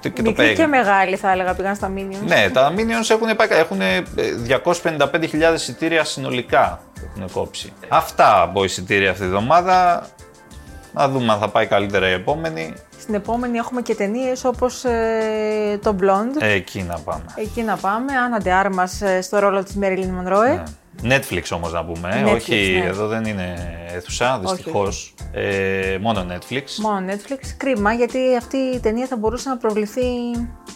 Και 0.00 0.22
Μικρή 0.22 0.54
και 0.54 0.66
μεγάλη 0.66 1.16
θα 1.16 1.30
έλεγα 1.30 1.54
πήγαν 1.54 1.74
στα 1.74 1.92
Minions. 1.96 2.26
Ναι, 2.26 2.50
τα 2.52 2.72
Minions 2.76 3.10
έχουν, 3.10 3.28
έχουν 3.48 3.80
255.000 4.72 5.40
ε, 5.40 5.54
εισιτήρια 5.54 6.04
συνολικά 6.04 6.80
έχουν 7.08 7.30
κόψει. 7.32 7.72
Αυτά 7.88 8.42
από 8.42 8.64
εισιτήρια 8.64 9.10
αυτή 9.10 9.22
τη 9.22 9.28
βδομάδα. 9.28 10.06
Να 10.94 11.08
δούμε 11.08 11.32
αν 11.32 11.38
θα 11.38 11.48
πάει 11.48 11.66
καλύτερα 11.66 12.08
η 12.08 12.12
επόμενη. 12.12 12.72
Στην 12.98 13.14
επόμενη 13.14 13.58
έχουμε 13.58 13.82
και 13.82 13.94
ταινίες 13.94 14.44
όπως 14.44 14.84
ε, 14.84 15.78
το 15.82 15.96
Blonde. 16.00 16.40
Ε, 16.42 16.52
εκεί 16.52 16.82
να 16.82 16.98
πάμε. 16.98 17.24
Εκεί 17.34 17.62
να 17.62 17.76
πάμε. 17.76 18.12
Άννα 18.24 18.38
Ντεάρμα 18.38 18.88
ε, 19.00 19.20
στο 19.20 19.38
ρόλο 19.38 19.62
της 19.62 19.74
Μέριλιν 19.74 20.10
Μονρόε. 20.10 20.62
Netflix 21.02 21.42
όμως 21.50 21.72
να 21.72 21.84
πούμε. 21.84 22.22
Netflix, 22.26 22.34
Όχι, 22.34 22.80
ναι. 22.82 22.88
εδώ 22.88 23.06
δεν 23.06 23.24
είναι 23.24 23.54
αίθουσα, 23.94 24.38
δυστυχώς. 24.38 25.14
Ε, 25.32 25.98
μόνο 26.00 26.26
Netflix. 26.30 26.62
Μόνο 26.76 27.06
Netflix. 27.08 27.38
Κρίμα 27.56 27.92
γιατί 27.92 28.18
αυτή 28.38 28.56
η 28.56 28.80
ταινία 28.80 29.06
θα 29.06 29.16
μπορούσε 29.16 29.48
να 29.48 29.56
προβληθεί. 29.56 30.02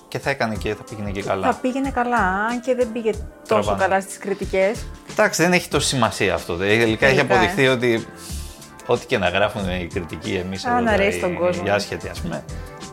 Και 0.08 0.18
θα 0.18 0.30
έκανε 0.30 0.54
και 0.54 0.74
θα 0.74 0.82
πήγαινε 0.90 1.10
και 1.10 1.22
καλά. 1.22 1.46
Θα 1.46 1.58
πήγαινε 1.60 1.90
καλά, 1.90 2.46
αν 2.50 2.60
και 2.60 2.74
δεν 2.74 2.88
πήγε 2.92 3.10
τόσο 3.48 3.76
καλά 3.78 4.00
στις 4.00 4.18
κριτικές. 4.18 4.86
Εντάξει, 5.10 5.42
δεν 5.42 5.52
έχει 5.52 5.68
τόση 5.68 5.88
σημασία 5.88 6.34
αυτό. 6.34 6.56
Τελικά 6.56 7.06
έχει 7.06 7.20
αποδειχθεί 7.20 7.68
ότι 7.68 8.06
ό,τι 8.90 9.06
και 9.06 9.18
να 9.18 9.28
γράφουν 9.28 9.70
οι 9.70 9.86
κριτικοί 9.92 10.34
εμείς 10.34 10.64
εδώ. 10.64 10.80
Να 10.80 10.92
αρέσει 10.92 11.20
τον 11.20 11.34
κόσμο. 11.34 11.62
Οι 11.66 11.70
άσχετοι, 11.70 12.08
ας 12.08 12.20
πούμε. 12.20 12.44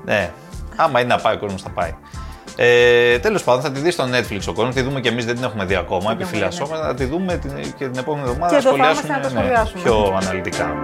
Ναι, 0.05 0.31
άμα 0.75 0.99
είναι 0.99 1.13
να 1.13 1.21
πάει 1.21 1.35
ο 1.35 1.37
κόσμος, 1.37 1.61
θα 1.61 1.69
πάει. 1.69 1.95
Ε, 2.55 3.19
Τέλος 3.19 3.43
πάντων, 3.43 3.61
θα 3.61 3.71
τη 3.71 3.79
δεις 3.79 3.93
στο 3.93 4.03
Netflix 4.03 4.39
ο 4.47 4.53
κόσμος, 4.53 4.75
τη 4.75 4.81
δούμε 4.81 4.99
και 4.99 5.09
εμείς 5.09 5.25
δεν 5.25 5.35
την 5.35 5.43
έχουμε 5.43 5.65
δει 5.65 5.75
ακόμα. 5.75 6.11
Επιφυλασσόμαστε, 6.11 6.85
ναι. 6.85 6.91
θα 6.91 6.93
τη 6.93 7.05
δούμε 7.05 7.37
την, 7.37 7.51
και 7.77 7.87
την 7.87 7.99
επόμενη 7.99 8.29
εβδομάδα 8.29 8.53
να 8.53 8.61
σχολιάσουμε, 8.61 9.19
να 9.33 9.41
ναι, 9.41 9.81
πιο 9.83 10.17
αναλυτικά. 10.21 10.81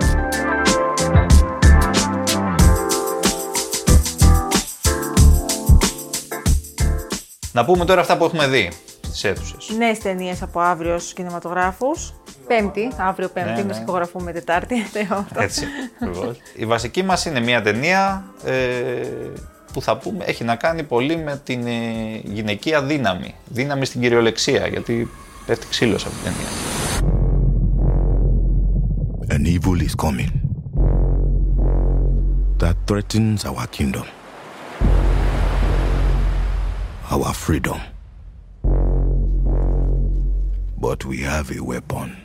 Να 7.53 7.65
πούμε 7.65 7.85
τώρα 7.85 8.01
αυτά 8.01 8.17
που 8.17 8.23
έχουμε 8.23 8.47
δει 8.47 8.71
στι 9.11 9.27
αίθουσες. 9.27 9.69
Νέες 9.77 9.99
ταινίες 9.99 10.41
από 10.41 10.59
αύριο 10.59 10.99
στους 10.99 11.13
κινηματογράφους. 11.13 12.13
Πέμπτη, 12.55 12.91
αύριο 12.97 13.29
Πέμπτη, 13.29 13.63
ναι, 13.63 13.73
ναι. 13.73 13.81
ηχογραφούμε 13.81 14.31
Τετάρτη. 14.31 14.75
Έτσι, 15.35 15.65
ακριβώς. 16.01 16.37
Η 16.55 16.65
βασική 16.65 17.03
μας 17.03 17.25
είναι 17.25 17.39
μια 17.39 17.61
ταινία 17.61 18.23
ε, 18.45 18.53
που 19.73 19.81
θα 19.81 19.97
πούμε 19.97 20.25
έχει 20.25 20.43
να 20.43 20.55
κάνει 20.55 20.83
πολύ 20.83 21.17
με 21.17 21.41
την 21.43 21.67
ε, 21.67 21.71
γυναικεία 22.23 22.83
δύναμη. 22.83 23.35
Δύναμη 23.47 23.85
στην 23.85 24.01
κυριολεξία, 24.01 24.67
γιατί 24.67 25.09
πέφτει 25.45 25.67
ξύλος 25.69 26.05
από 26.05 26.13
την 26.13 26.23
ταινία. 26.23 26.47
An 29.33 29.45
evil 29.45 29.79
is 29.87 29.95
coming 30.05 30.31
that 32.61 32.75
threatens 32.87 33.45
our 33.49 33.65
kingdom, 33.77 34.07
our 37.13 37.33
freedom. 37.45 37.79
But 40.85 40.99
we 41.05 41.17
have 41.33 41.47
a 41.59 41.61
weapon. 41.71 42.20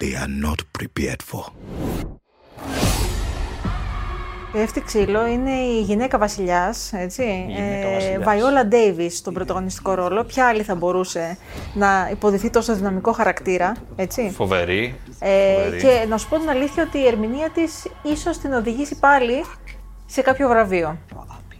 They 0.00 0.14
are 0.22 0.32
not 0.46 0.60
prepared 0.78 1.22
for. 1.30 1.44
Πέφτει 4.52 4.80
ξύλο 4.80 5.26
είναι 5.26 5.50
η 5.50 5.80
γυναίκα 5.80 6.18
βασιλιάς, 6.18 6.92
έτσι. 6.92 7.46
Ε, 7.58 8.18
Βαϊόλα 8.18 8.66
Ντέιβι 8.66 9.10
στον 9.10 9.34
πρωταγωνιστικό 9.34 9.94
ρόλο. 9.94 10.24
Ποια 10.24 10.46
άλλη 10.46 10.62
θα 10.62 10.74
μπορούσε 10.74 11.38
να 11.74 12.08
υποδηθεί 12.10 12.50
τόσο 12.50 12.74
δυναμικό 12.74 13.12
χαρακτήρα, 13.12 13.76
έτσι; 13.96 14.32
Φοβερή. 14.34 14.94
Ε, 15.18 15.56
Και 15.80 16.06
να 16.08 16.18
σου 16.18 16.28
πω 16.28 16.38
την 16.38 16.48
αλήθεια 16.48 16.82
ότι 16.82 16.98
η 16.98 17.06
ερμηνεία 17.06 17.50
της 17.50 17.86
ίσως 18.02 18.38
την 18.38 18.52
οδηγήσει 18.52 18.98
πάλι 18.98 19.44
σε 20.06 20.22
κάποιο 20.22 20.48
βραβείο. 20.48 20.98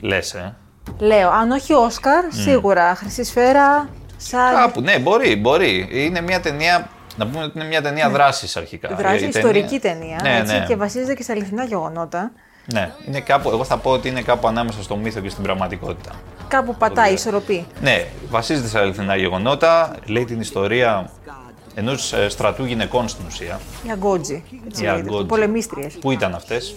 Λες, 0.01 0.35
ε. 0.35 0.57
Λέω, 0.99 1.31
αν 1.31 1.51
όχι 1.51 1.73
Όσκαρ, 1.73 2.25
σίγουρα. 2.33 2.95
Χρυσή 2.95 3.25
σφαίρα, 3.25 3.89
σαν. 4.21 4.55
Κάπου, 4.55 4.81
ναι, 4.81 4.99
μπορεί, 4.99 5.37
μπορεί. 5.37 5.89
Είναι 5.91 6.21
μια 6.21 6.41
ταινία. 6.41 6.89
Να 7.17 7.27
πούμε 7.27 7.45
ότι 7.45 7.59
είναι 7.59 7.69
μια 7.69 7.83
ταινία 7.83 8.07
ναι. 8.07 8.13
δράσης 8.13 8.57
αρχικά. 8.57 8.95
Δράση, 8.95 9.25
ιστορική 9.25 9.79
ταινία. 9.79 10.17
ταινία 10.17 10.33
ναι, 10.33 10.41
έτσι, 10.41 10.59
ναι. 10.59 10.65
Και 10.67 10.77
βασίζεται 10.77 11.15
και 11.15 11.23
σε 11.23 11.33
αληθινά 11.33 11.65
γεγονότα. 11.65 12.33
Ναι, 12.73 12.93
είναι 13.07 13.21
κάπου, 13.21 13.51
εγώ 13.51 13.65
θα 13.65 13.77
πω 13.77 13.91
ότι 13.91 14.09
είναι 14.09 14.23
κάπου 14.23 14.49
ανάμεσα 14.49 14.83
στο 14.83 14.97
μύθο 14.97 15.21
και 15.21 15.29
στην 15.29 15.43
πραγματικότητα. 15.43 16.11
Κάπου 16.49 16.75
πατάει, 16.75 17.13
ισορροπή. 17.13 17.67
Ναι, 17.81 18.05
βασίζεται 18.31 18.69
σε 18.69 18.79
αληθινά 18.79 19.17
γεγονότα. 19.17 19.97
Λέει 20.07 20.25
την 20.25 20.41
ιστορία 20.41 21.11
ενός 21.75 22.13
ε, 22.13 22.29
στρατού 22.29 22.65
γυναικών 22.65 23.09
στην 23.09 23.25
ουσία. 23.27 23.61
Οι 23.87 23.91
Αγκότζι. 23.91 24.43
Οι 24.81 24.87
Αγκότζι. 24.87 25.27
Πολεμίστριες. 25.27 25.95
Πού 26.01 26.11
ήταν 26.11 26.35
αυτές, 26.35 26.75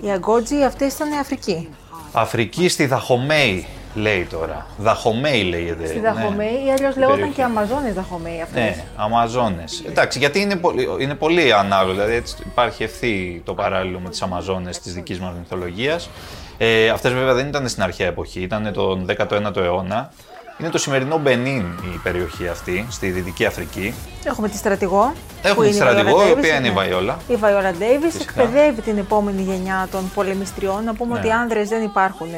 Οι 0.00 0.10
Αγκότζι 0.10 0.62
αυτές 0.62 0.94
ήταν 0.94 1.12
Αφρική. 1.12 1.68
Αφρική 2.12 2.68
στη 2.68 2.86
Δαχομέη, 2.86 3.66
λέει 3.94 4.26
τώρα. 4.30 4.66
Δαχομέη 4.78 5.42
λέγεται. 5.42 5.86
Στη 5.86 6.00
Δαχομέη, 6.00 6.50
ναι. 6.50 6.68
ή 6.68 6.72
αλλιώς 6.72 6.96
λέγονταν 6.96 7.32
και 7.32 7.42
Αμαζόνες 7.42 7.94
Δαχομέη 7.94 8.40
αυτέ. 8.42 8.60
Ναι, 8.60 8.84
Αμαζόνες. 8.96 9.84
Εντάξει, 9.86 10.18
γιατί 10.18 10.40
είναι 10.40 10.56
πολύ, 10.56 10.88
είναι 10.98 11.14
πολύ 11.14 11.52
ανάλογο. 11.52 11.92
Δηλαδή 11.92 12.14
έτσι 12.14 12.36
υπάρχει 12.46 12.82
ευθύ 12.82 13.42
το 13.44 13.54
παράλληλο 13.54 13.98
με 13.98 14.08
τις 14.08 14.22
Αμαζόνες 14.22 14.78
της 14.78 14.94
δικής 14.94 15.20
μας 15.20 15.32
μυθολογίας. 15.38 16.10
Ε, 16.58 16.88
Αυτές 16.88 17.12
βέβαια 17.12 17.34
δεν 17.34 17.46
ήταν 17.46 17.68
στην 17.68 17.82
αρχαία 17.82 18.06
εποχή, 18.06 18.40
ήταν 18.40 18.72
τον 18.72 19.06
19ο 19.06 19.56
αιώνα. 19.56 20.10
Είναι 20.58 20.70
το 20.70 20.78
σημερινό 20.78 21.18
Μπενίν 21.18 21.64
η 21.94 22.00
περιοχή 22.02 22.48
αυτή, 22.48 22.86
στη 22.90 23.10
Δυτική 23.10 23.44
Αφρική. 23.44 23.94
Έχουμε 24.24 24.48
τη 24.48 24.56
στρατηγό. 24.56 25.12
Έχουμε 25.42 25.66
τη 25.66 25.74
στρατηγό, 25.74 26.28
η 26.28 26.30
οποία 26.30 26.56
είναι 26.56 26.68
η 26.68 26.70
Βαϊόλα. 26.70 27.16
Η 27.28 27.36
Βαϊόλα 27.36 27.72
Ντέιβι 27.72 28.10
εκπαιδεύει 28.20 28.80
την 28.80 28.98
επόμενη 28.98 29.42
γενιά 29.42 29.88
των 29.90 30.10
πολεμιστριών. 30.14 30.84
Να 30.84 30.94
πούμε 30.94 31.14
ναι. 31.14 31.18
ότι 31.18 31.30
άνδρες 31.30 31.68
δεν 31.68 31.82
υπάρχουν. 31.82 32.28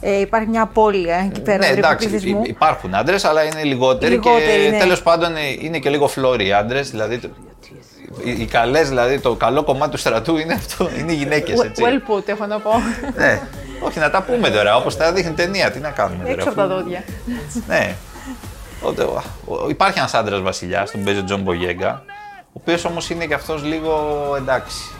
Ε, 0.00 0.20
υπάρχει 0.20 0.48
μια 0.48 0.62
απώλεια 0.62 1.16
εκεί 1.16 1.40
πέρα. 1.40 1.58
Ναι, 1.58 1.66
εντάξει, 1.66 2.38
υπάρχουν 2.42 2.94
άντρες, 2.94 3.24
αλλά 3.24 3.44
είναι 3.44 3.62
λιγότεροι. 3.62 4.12
λιγότεροι 4.12 4.64
και 4.64 4.70
ναι. 4.70 4.78
τέλος 4.78 5.02
πάντων 5.02 5.32
είναι 5.60 5.78
και 5.78 5.90
λίγο 5.90 6.08
φλόροι 6.08 6.46
οι 6.46 6.52
άντρες. 6.52 6.90
Δηλαδή 6.90 7.20
οι 8.24 8.44
καλές, 8.44 8.88
δηλαδή 8.88 9.18
το 9.20 9.34
καλό 9.34 9.62
κομμάτι 9.64 9.90
του 9.90 9.96
στρατού 9.96 10.36
είναι 10.36 10.52
αυτό, 10.52 10.90
είναι 10.98 11.12
οι 11.12 11.14
γυναίκες. 11.14 11.58
Well 11.60 12.16
put, 12.16 12.28
έχω 12.28 12.46
να 12.46 12.58
πω. 12.58 12.70
ναι. 13.16 13.40
Όχι, 13.80 13.98
να 13.98 14.10
τα 14.10 14.22
πούμε 14.22 14.50
τώρα, 14.50 14.76
όπως 14.76 14.96
τα 14.96 15.12
δείχνει 15.12 15.32
ταινία. 15.32 15.70
Τι 15.70 15.78
να 15.78 15.90
κάνουμε 15.90 16.20
τώρα. 16.20 16.32
Έξω 16.34 16.48
από 16.48 16.56
τα 16.56 16.66
δόντια. 16.66 17.04
ναι. 17.66 17.94
Υπάρχει 19.68 19.98
ένας 19.98 20.14
άντρας 20.14 20.40
βασιλιάς, 20.40 20.90
τον 20.90 21.04
παίζει 21.04 21.20
ο 21.20 21.24
Τζον 21.24 21.40
Μπογέγκα, 21.40 22.02
ο 22.46 22.52
οποίος 22.52 22.84
όμως 22.84 23.10
είναι 23.10 23.26
και 23.26 23.34
αυτός 23.34 23.64
λίγο 23.64 24.34
εντάξει. 24.38 24.90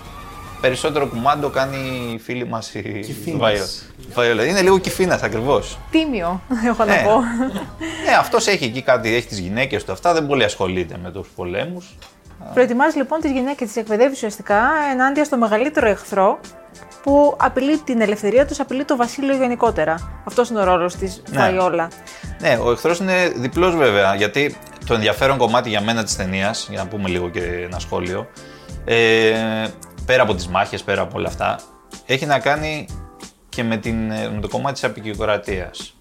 Περισσότερο 0.61 1.07
κουμάντο 1.07 1.49
κάνει 1.49 2.11
η 2.14 2.19
φίλη 2.19 2.47
μας 2.47 2.75
η 2.75 3.37
Βαϊόλα. 4.14 4.45
Είναι 4.45 4.62
λίγο 4.62 4.79
κηφήνας 4.78 5.21
ακριβώς. 5.23 5.79
Τίμιο, 5.90 6.40
έχω 6.69 6.85
να 6.85 6.95
ναι. 6.95 7.02
πω. 7.05 7.21
ναι, 8.05 8.14
αυτός 8.19 8.47
έχει 8.47 8.64
εκεί 8.64 8.83
κάτι, 8.83 9.14
έχει 9.14 9.26
τις 9.26 9.38
γυναίκες 9.38 9.85
του 9.85 9.93
αυτά, 9.93 10.12
δεν 10.12 10.26
πολύ 10.26 10.45
ασχολείται 10.45 10.97
με 11.02 11.11
τους 11.11 11.29
πολέμους. 11.37 11.97
Προετοιμάζει 12.55 12.97
λοιπόν 12.97 13.21
τις 13.21 13.31
γυναίκες, 13.31 13.73
τις 13.73 13.80
εκπαιδεύει 13.81 14.12
ουσιαστικά 14.12 14.61
ενάντια 14.93 15.25
στο 15.25 15.37
μεγαλύτερο 15.37 15.88
εχθρό 15.88 16.38
που 17.02 17.37
απειλεί 17.38 17.79
την 17.79 18.00
ελευθερία 18.00 18.47
τους, 18.47 18.61
απειλεί 18.61 18.85
το 18.85 18.97
βασίλειο 18.97 19.37
γενικότερα. 19.37 20.23
Αυτός 20.25 20.49
είναι 20.50 20.61
ο 20.61 20.64
ρόλος 20.64 20.95
της 20.95 21.23
ναι. 21.31 21.38
Βαϊόλα. 21.38 21.88
Ναι, 22.40 22.59
ο 22.62 22.71
εχθρός 22.71 22.99
είναι 22.99 23.33
διπλός 23.37 23.76
βέβαια, 23.76 24.14
γιατί 24.14 24.57
το 24.87 24.95
ενδιαφέρον 24.95 25.37
κομμάτι 25.37 25.69
για 25.69 25.81
μένα 25.81 26.05
της 26.05 26.17
ταινίας, 26.17 26.67
για 26.71 26.79
να 26.83 26.88
πούμε 26.88 27.09
λίγο 27.09 27.29
και 27.29 27.40
ένα 27.40 27.79
σχόλιο, 27.79 28.29
ε, 28.85 29.67
πέρα 30.07 30.23
από 30.23 30.35
τις 30.35 30.47
μάχες, 30.47 30.83
πέρα 30.83 31.02
από 31.02 31.19
όλα 31.19 31.28
αυτά, 31.28 31.61
έχει 32.07 32.26
να 32.26 32.38
κάνει 32.38 32.87
και 33.49 33.64
με, 33.64 33.76
την, 33.76 34.07
με 34.07 34.38
το 34.40 34.49
κομμάτι 34.49 34.73
της 34.73 34.85
απεικιοκρατίας. 34.85 35.95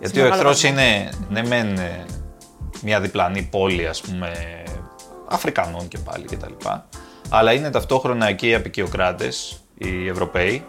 Γιατί 0.00 0.20
ο 0.20 0.26
εχθρός 0.26 0.62
είναι, 0.62 1.08
ναι, 1.28 1.42
μεν 1.46 1.78
ε, 1.78 2.04
μια 2.82 3.00
διπλανή 3.00 3.42
πόλη, 3.42 3.86
ας 3.86 4.00
πούμε, 4.00 4.62
Αφρικανών 5.28 5.88
και 5.88 5.98
πάλι 5.98 6.24
κτλ. 6.24 6.52
Αλλά 7.28 7.52
είναι 7.52 7.70
ταυτόχρονα 7.70 8.32
και 8.32 8.48
οι 8.48 8.54
απεικιοκράτες, 8.54 9.60
οι 9.74 10.08
Ευρωπαίοι, 10.08 10.64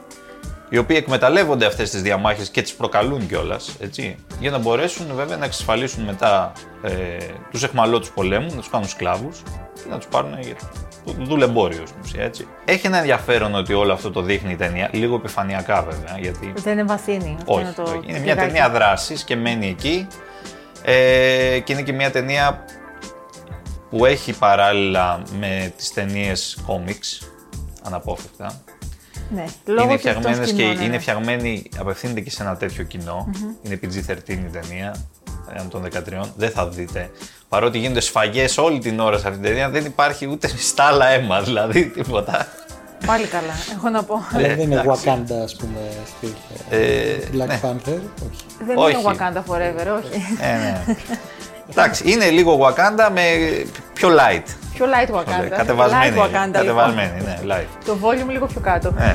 οι 0.69 0.77
οποίοι 0.77 0.95
εκμεταλλεύονται 0.99 1.65
αυτές 1.65 1.89
τις 1.89 2.01
διαμάχες 2.01 2.49
και 2.49 2.61
τις 2.61 2.73
προκαλούν 2.73 3.27
κιόλας, 3.27 3.77
για 4.39 4.51
να 4.51 4.57
μπορέσουν 4.57 5.05
βέβαια 5.15 5.38
να 5.38 5.45
εξασφαλίσουν 5.45 6.03
μετά 6.03 6.51
ε, 6.83 6.91
τους 7.51 7.63
εχμαλώτους 7.63 8.11
πολέμους, 8.11 8.53
να 8.53 8.59
τους 8.59 8.69
κάνουν 8.69 8.88
σκλάβους 8.88 9.41
και 9.73 9.89
να 9.89 9.97
τους 9.97 10.07
πάρουν 10.07 10.39
για 10.39 10.55
δουλεμπόριο 11.17 11.85
στην 11.85 11.99
ουσία, 12.03 12.23
έτσι. 12.23 12.47
Έχει 12.65 12.88
ένα 12.88 12.97
ενδιαφέρον 12.97 13.55
ότι 13.55 13.73
όλο 13.73 13.93
αυτό 13.93 14.11
το 14.11 14.21
δείχνει 14.21 14.51
η 14.51 14.55
ταινία, 14.55 14.89
λίγο 14.91 15.15
επιφανειακά 15.15 15.81
βέβαια. 15.83 16.17
Γιατί... 16.19 16.53
Δεν 16.55 16.73
είναι 16.73 16.83
βαθύνη. 16.83 17.38
Όχι, 17.45 17.61
είναι, 17.61 17.73
το... 17.75 18.01
είναι 18.07 18.19
μια 18.19 18.35
ταινία 18.35 18.69
δράσης 18.69 19.23
και 19.23 19.35
μένει 19.35 19.67
εκεί. 19.67 20.07
Ε, 20.83 21.59
και 21.63 21.73
είναι 21.73 21.81
και 21.81 21.93
μια 21.93 22.11
ταινία 22.11 22.65
που 23.89 24.05
έχει 24.05 24.38
παράλληλα 24.38 25.21
με 25.39 25.73
τις 25.77 25.93
ταινίες 25.93 26.57
κόμιξ, 26.65 27.27
αναπόφευκτα. 27.83 28.61
Ναι, 29.29 29.45
είναι 29.83 29.98
φτιαγμένες 29.98 30.51
και 30.51 30.65
ναι, 30.65 30.74
ναι. 30.74 30.83
είναι 30.83 31.00
φτιαγμένη, 31.00 31.63
απευθύνεται 31.77 32.21
και 32.21 32.29
σε 32.29 32.43
ένα 32.43 32.55
τέτοιο 32.57 32.83
κοινό. 32.83 33.29
Mm-hmm. 33.31 33.65
Είναι 33.65 33.79
PG-13 33.83 34.29
η 34.29 34.36
ταινία 34.36 34.95
των 35.69 35.88
13. 35.93 36.21
Δεν 36.36 36.50
θα 36.50 36.67
δείτε. 36.67 37.09
Παρότι 37.50 37.77
γίνονται 37.77 38.00
σφαγές 38.00 38.57
όλη 38.57 38.79
την 38.79 39.00
ώρα 39.00 39.17
σε 39.17 39.27
αυτή 39.27 39.39
την 39.39 39.50
ταινία, 39.50 39.69
δεν 39.69 39.86
υπάρχει 39.86 40.27
ούτε 40.27 40.48
στάλα 40.48 41.07
αίμα, 41.07 41.41
δηλαδή 41.41 41.86
τίποτα. 41.86 42.48
Πάλι 43.05 43.25
καλά, 43.25 43.53
έχω 43.75 43.89
να 43.89 44.03
πω. 44.03 44.24
Αλλά 44.33 44.48
δεν 44.48 44.59
είναι 44.59 44.83
Wakanda, 44.86 45.43
ας 45.43 45.55
πούμε, 45.55 45.79
στυλ. 46.05 46.29
Ε, 46.69 47.17
Black 47.33 47.48
ναι. 47.48 47.59
Panther, 47.63 48.00
όχι. 48.29 48.43
Δεν 48.65 48.77
όχι. 48.77 48.91
είναι 48.91 49.01
Wakanda 49.05 49.38
Forever, 49.38 49.98
όχι. 49.98 50.21
Ε, 50.41 50.57
ναι. 50.57 50.83
Εντάξει, 51.71 52.11
είναι 52.11 52.30
λίγο 52.30 52.59
Wakanda 52.66 53.11
με 53.12 53.23
πιο 53.94 54.09
light. 54.09 54.49
Πιο 54.75 54.87
light 54.87 55.11
Wakanda. 55.14 55.49
Κατεβασμένη. 55.56 56.14
Light 56.16 56.21
Wakanda, 56.21 56.52
κατεβασμένη, 56.52 57.18
λοιπόν. 57.18 57.35
ναι, 57.47 57.54
light. 57.54 57.85
Το 57.87 57.99
volume 58.02 58.30
λίγο 58.30 58.47
πιο 58.47 58.61
κάτω. 58.61 58.90
Ναι. 58.90 59.12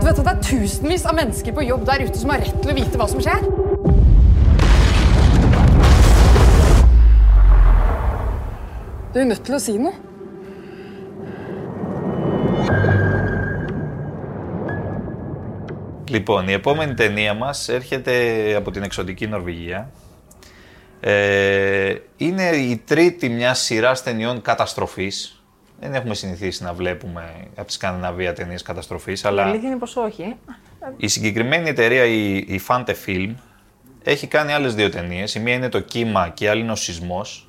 Du 0.00 0.04
vet 0.06 0.18
at 0.18 0.24
det 0.24 0.34
er 0.34 0.42
tusenvis 0.50 1.04
av 1.06 1.14
mennesker 1.20 1.52
på 1.52 1.62
jobb 1.62 1.82
der 1.86 2.04
ute 2.06 2.18
som 2.18 2.30
har 2.32 2.38
rett 2.40 2.60
til 2.62 2.70
å 2.72 2.76
vite 2.80 2.96
hva 3.00 3.06
som 3.12 3.20
skjer? 3.20 3.42
Du 9.12 9.18
er 9.20 9.26
nødt 9.32 9.44
til 9.44 9.56
å 9.56 9.60
si 9.60 9.74
noe. 9.80 9.92
Λοιπόν, 16.13 16.47
η 16.47 16.51
επόμενη 16.51 16.93
ταινία 16.93 17.33
μας 17.33 17.69
έρχεται 17.69 18.55
από 18.55 18.71
την 18.71 18.83
εξωτική 18.83 19.27
Νορβηγία. 19.27 19.91
Ε, 20.99 21.95
είναι 22.17 22.43
η 22.43 22.81
τρίτη 22.85 23.29
μιας 23.29 23.59
σειράς 23.59 24.03
ταινιών 24.03 24.41
καταστροφής. 24.41 25.43
Δεν 25.79 25.93
έχουμε 25.93 26.13
συνηθίσει 26.15 26.63
να 26.63 26.73
βλέπουμε 26.73 27.33
από 27.55 27.67
τη 27.67 27.73
Σκανδιναβία 27.73 28.33
ταινίες 28.33 28.61
καταστροφής, 28.61 29.25
αλλά... 29.25 29.45
Η 29.45 29.49
αλήθεια 29.49 29.69
είναι 29.69 29.77
πως 29.77 29.95
όχι. 29.95 30.35
Η 30.97 31.07
συγκεκριμένη 31.07 31.69
εταιρεία, 31.69 32.05
η, 32.05 32.35
η 32.37 32.61
Fante 32.67 32.93
Film, 33.05 33.33
έχει 34.03 34.27
κάνει 34.27 34.53
άλλες 34.53 34.75
δύο 34.75 34.89
ταινίες. 34.89 35.35
Η 35.35 35.39
μία 35.39 35.53
είναι 35.53 35.69
το 35.69 35.79
κύμα 35.79 36.29
και 36.29 36.45
η 36.45 36.47
άλλη 36.47 36.61
είναι 36.61 36.71
ο 36.71 36.75
σεισμός 36.75 37.47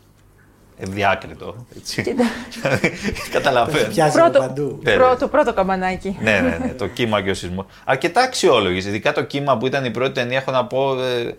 διάκριτο. 0.78 1.54
Καταλαβαίνω. 3.30 4.10
Πρώτο, 4.12 4.38
παντού. 4.38 4.80
Ναι, 4.82 4.90
ναι. 4.90 4.96
πρώτο, 4.96 5.28
πρώτο 5.28 5.52
καμπανάκι. 5.52 6.16
ναι, 6.20 6.40
ναι, 6.40 6.58
ναι, 6.64 6.72
το 6.72 6.86
κύμα 6.86 7.22
και 7.22 7.30
ο 7.30 7.34
σεισμός. 7.34 7.66
Αρκετά 7.84 8.20
αξιόλογη. 8.20 8.78
Ειδικά 8.78 9.12
το 9.12 9.22
κύμα 9.22 9.56
που 9.56 9.66
ήταν 9.66 9.84
η 9.84 9.90
πρώτη 9.90 10.12
ταινία, 10.12 10.38
έχω 10.38 10.50
να 10.50 10.64
πω. 10.66 11.02
Ε, 11.02 11.36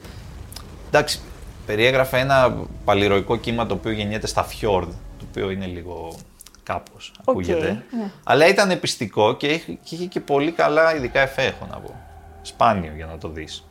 εντάξει, 0.87 1.19
περιέγραφε 1.65 2.17
ένα 2.17 2.55
παλιροϊκό 2.85 3.37
κύμα 3.37 3.65
το 3.65 3.73
οποίο 3.73 3.91
γεννιέται 3.91 4.27
στα 4.27 4.43
φιόρδ. 4.43 4.89
Το 4.89 5.25
οποίο 5.29 5.49
είναι 5.49 5.65
λίγο 5.65 6.15
κάπως 6.63 7.11
ακούγεται. 7.25 7.83
Ναι. 7.97 8.11
Αλλά 8.23 8.47
ήταν 8.47 8.71
επιστικό 8.71 9.35
και 9.35 9.47
είχε, 9.47 9.71
και 9.83 9.95
είχε 9.95 10.05
και 10.05 10.19
πολύ 10.19 10.51
καλά 10.51 10.95
ειδικά 10.95 11.19
εφέ, 11.19 11.43
έχω 11.43 11.67
να 11.71 11.77
πω. 11.77 11.95
Σπάνιο 12.41 12.91
για 12.95 13.05
να 13.05 13.17
το 13.17 13.29
δεις. 13.29 13.67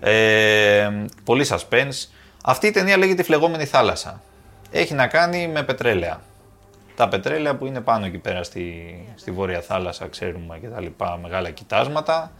Ε, 0.00 0.90
πολύ 1.24 1.46
suspense. 1.48 2.08
Αυτή 2.44 2.66
η 2.66 2.70
ταινία 2.70 2.96
λέγεται 2.96 3.22
Φλεγόμενη 3.22 3.64
θάλασσα 3.64 4.20
έχει 4.70 4.94
να 4.94 5.06
κάνει 5.06 5.48
με 5.48 5.62
πετρέλαια. 5.62 6.20
Τα 6.96 7.08
πετρέλαια 7.08 7.56
που 7.56 7.66
είναι 7.66 7.80
πάνω 7.80 8.06
εκεί 8.06 8.18
πέρα 8.18 8.42
στη, 8.42 8.94
στη 9.14 9.30
Βόρεια 9.30 9.60
Θάλασσα, 9.60 10.06
ξέρουμε 10.06 10.58
και 10.58 10.66
τα 10.66 10.80
λοιπά, 10.80 11.18
μεγάλα 11.22 11.50
κοιτάσματα. 11.50 12.32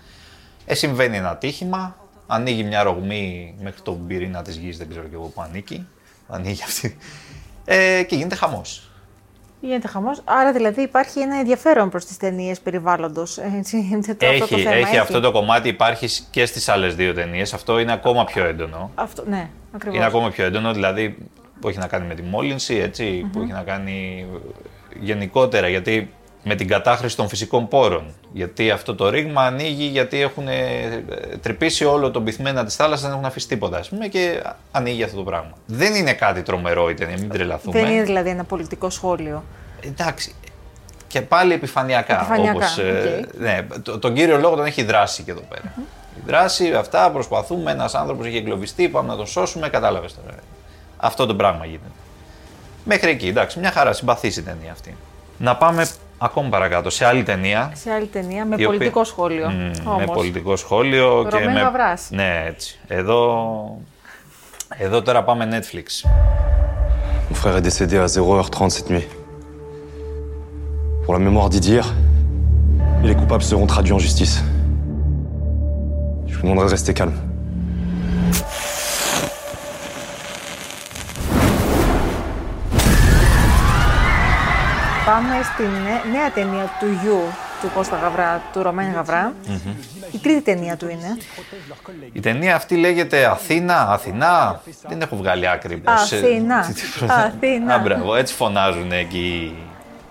Ε, 0.67 0.75
συμβαίνει 0.75 1.17
ένα 1.17 1.31
ατύχημα, 1.31 1.97
ανοίγει 2.27 2.65
μια 2.65 2.83
ρογμή 2.83 3.55
μέχρι 3.61 3.81
τον 3.83 4.07
πυρήνα 4.07 4.43
της 4.43 4.57
γης, 4.57 4.79
δεν 4.79 4.89
ξέρω 4.89 5.07
και 5.07 5.15
εγώ 5.15 5.27
που 5.27 5.43
ανήκει. 5.43 5.87
Ανοίγει 6.29 6.63
αυτή. 6.63 6.97
Ε, 7.65 8.03
και 8.03 8.17
γίνεται 8.17 8.35
χαμός. 8.35 8.91
Γίνεται 9.61 9.89
χαμός. 9.89 10.21
Άρα 10.25 10.53
δηλαδή 10.53 10.83
υπάρχει 10.83 11.21
ένα 11.21 11.37
ενδιαφέρον 11.37 11.91
προς 11.91 12.05
τις 12.05 12.17
ταινίες 12.17 12.61
περιβάλλοντος. 12.61 13.39
Έχει, 13.39 13.97
αυτό 14.01 14.57
έχει, 14.69 14.99
αυτό 14.99 15.21
το 15.21 15.33
κομμάτι, 15.33 15.69
υπάρχει 15.69 16.09
και 16.31 16.47
στις 16.47 16.69
άλλες 16.69 16.95
δύο 16.95 17.15
ταινίες. 17.15 17.55
Αυτό 17.55 17.79
είναι 17.79 17.93
ακόμα 17.93 18.25
πιο 18.25 18.45
έντονο. 18.45 18.91
Αυτό, 18.95 19.25
ναι, 19.27 19.49
ακριβώς. 19.73 19.97
Είναι 19.97 20.07
ακόμα 20.07 20.31
πιο 20.31 20.45
έντονο. 20.45 20.73
Δηλαδή 20.73 21.17
που 21.61 21.69
έχει 21.69 21.79
να 21.79 21.87
κάνει 21.87 22.07
με 22.07 22.15
τη 22.15 22.23
μόλυνση, 22.23 22.91
που 23.33 23.41
έχει 23.41 23.53
να 23.53 23.63
κάνει 23.63 24.27
γενικότερα, 25.01 25.69
γιατί 25.69 26.11
με 26.43 26.55
την 26.55 26.69
κατάχρηση 26.69 27.17
των 27.17 27.29
φυσικών 27.29 27.69
πόρων. 27.69 28.15
Γιατί 28.33 28.71
αυτό 28.71 28.95
το 28.95 29.09
ρήγμα 29.09 29.43
ανοίγει 29.43 29.85
γιατί 29.85 30.21
έχουν 30.21 30.49
ε, 30.49 31.05
τρυπήσει 31.43 31.85
όλο 31.85 32.11
τον 32.11 32.25
πυθμένα 32.25 32.65
της 32.65 32.77
θάλασσας, 32.77 33.03
δεν 33.03 33.13
έχουν 33.13 33.25
αφήσει 33.25 33.49
τίποτα. 33.49 33.79
Ας 33.79 33.89
πούμε, 33.89 34.07
και 34.07 34.43
ανοίγει 34.71 35.03
αυτό 35.03 35.17
το 35.17 35.23
πράγμα. 35.23 35.53
Δεν 35.67 35.95
είναι 35.95 36.13
κάτι 36.13 36.43
τρομερό 36.43 36.91
η 36.91 36.95
ταινία, 36.95 37.17
μην 37.19 37.29
τρελαθούμε. 37.29 37.81
Δεν 37.81 37.91
είναι 37.91 38.03
δηλαδή 38.03 38.29
ένα 38.29 38.45
πολιτικό 38.45 38.91
σχόλιο. 38.91 39.45
Εντάξει. 39.81 40.35
Και 41.07 41.21
πάλι 41.21 41.53
επιφανειακά. 41.53 42.15
επιφανειακά 42.15 42.57
όπως, 42.57 42.79
okay. 42.79 43.25
ναι, 43.39 43.67
το, 43.83 43.99
τον 43.99 44.15
κύριο 44.15 44.39
λόγο 44.39 44.57
τον 44.57 44.65
έχει 44.65 44.83
δράσει 44.83 45.23
και 45.23 45.31
εδώ 45.31 45.43
πέρα. 45.49 45.63
Mm-hmm. 45.65 46.17
Η 46.17 46.23
δράση, 46.27 46.73
αυτά 46.73 47.11
προσπαθούμε. 47.11 47.71
Ένας 47.71 47.95
άνθρωπος 47.95 48.27
έχει 48.27 48.37
εγκλωβιστεί, 48.37 48.89
πάμε 48.89 49.09
να 49.09 49.17
τον 49.17 49.27
σώσουμε. 49.27 49.69
Κατάλαβες 49.69 50.15
τώρα. 50.15 50.35
Αυτό 51.01 51.27
το 51.27 51.35
πράγμα 51.35 51.65
γίνεται. 51.65 51.91
Μέχρι 52.85 53.11
εκεί, 53.11 53.29
εντάξει, 53.29 53.59
μια 53.59 53.71
χαρά, 53.71 53.93
συμπαθή 53.93 54.27
η 54.27 54.43
ταινία 54.43 54.73
αυτή. 54.73 54.97
Να 55.39 55.57
πάμε 55.57 55.87
ακόμη 56.19 56.49
παρακάτω, 56.49 56.91
σε 56.91 57.05
άλλη 57.05 57.23
ταινία. 57.23 57.73
Σε 57.75 57.91
άλλη 57.91 58.07
ταινία, 58.07 58.45
με 58.45 58.57
πολιτικό 58.57 59.05
σχόλιο. 59.05 59.47
Mm, 59.47 59.99
με 59.99 60.05
πολιτικό 60.05 60.57
σχόλιο. 60.57 61.27
και 61.31 61.39
με... 61.39 61.61
Γαβράς. 61.61 62.09
Ναι, 62.11 62.45
έτσι. 62.47 62.79
Εδώ... 62.89 63.79
Εδώ 64.77 65.03
τώρα 65.03 65.23
πάμε 65.25 65.49
Netflix. 65.51 66.09
Mon 67.31 67.35
frère 67.35 67.57
est 67.57 67.67
décédé 67.71 67.97
à 67.99 68.07
0h30 68.07 68.69
cette 68.69 68.91
nuit. 68.91 69.07
Pour 71.05 71.13
la 71.13 71.21
mémoire 71.21 71.49
d'Idir, 71.49 71.95
et 73.03 73.07
les 73.07 73.15
coupables 73.15 73.43
seront 73.43 73.67
traduits 73.67 73.93
en 73.93 73.99
justice. 73.99 74.45
Je 76.27 76.35
vous 76.37 76.43
demanderai 76.43 76.67
de 76.67 76.71
rester 76.71 76.93
calme. 76.95 77.30
Πάμε 85.11 85.43
στην 85.43 85.71
νέα 86.13 86.31
ταινία 86.35 86.71
του 86.81 86.87
γιου 87.03 87.21
του 87.61 87.71
Κώστα 87.75 87.97
Γαβρά, 87.97 88.43
του 88.53 88.63
Ρωμένη 88.63 88.95
Η 90.13 90.19
τρίτη 90.19 90.41
ταινία 90.41 90.77
του 90.77 90.89
είναι. 90.89 91.17
Η 92.13 92.21
ταινία 92.21 92.55
αυτή 92.57 92.77
λέγεται 92.77 93.27
Αθήνα, 93.27 93.89
Αθηνά. 93.89 94.61
Δεν 94.89 95.01
έχω 95.01 95.17
βγάλει 95.17 95.49
άκρη. 95.49 95.83
Αθήνα. 95.85 96.75
Αθήνα. 97.09 97.75
Α, 97.75 98.19
έτσι 98.19 98.35
φωνάζουν 98.35 98.93
εκεί 98.93 99.57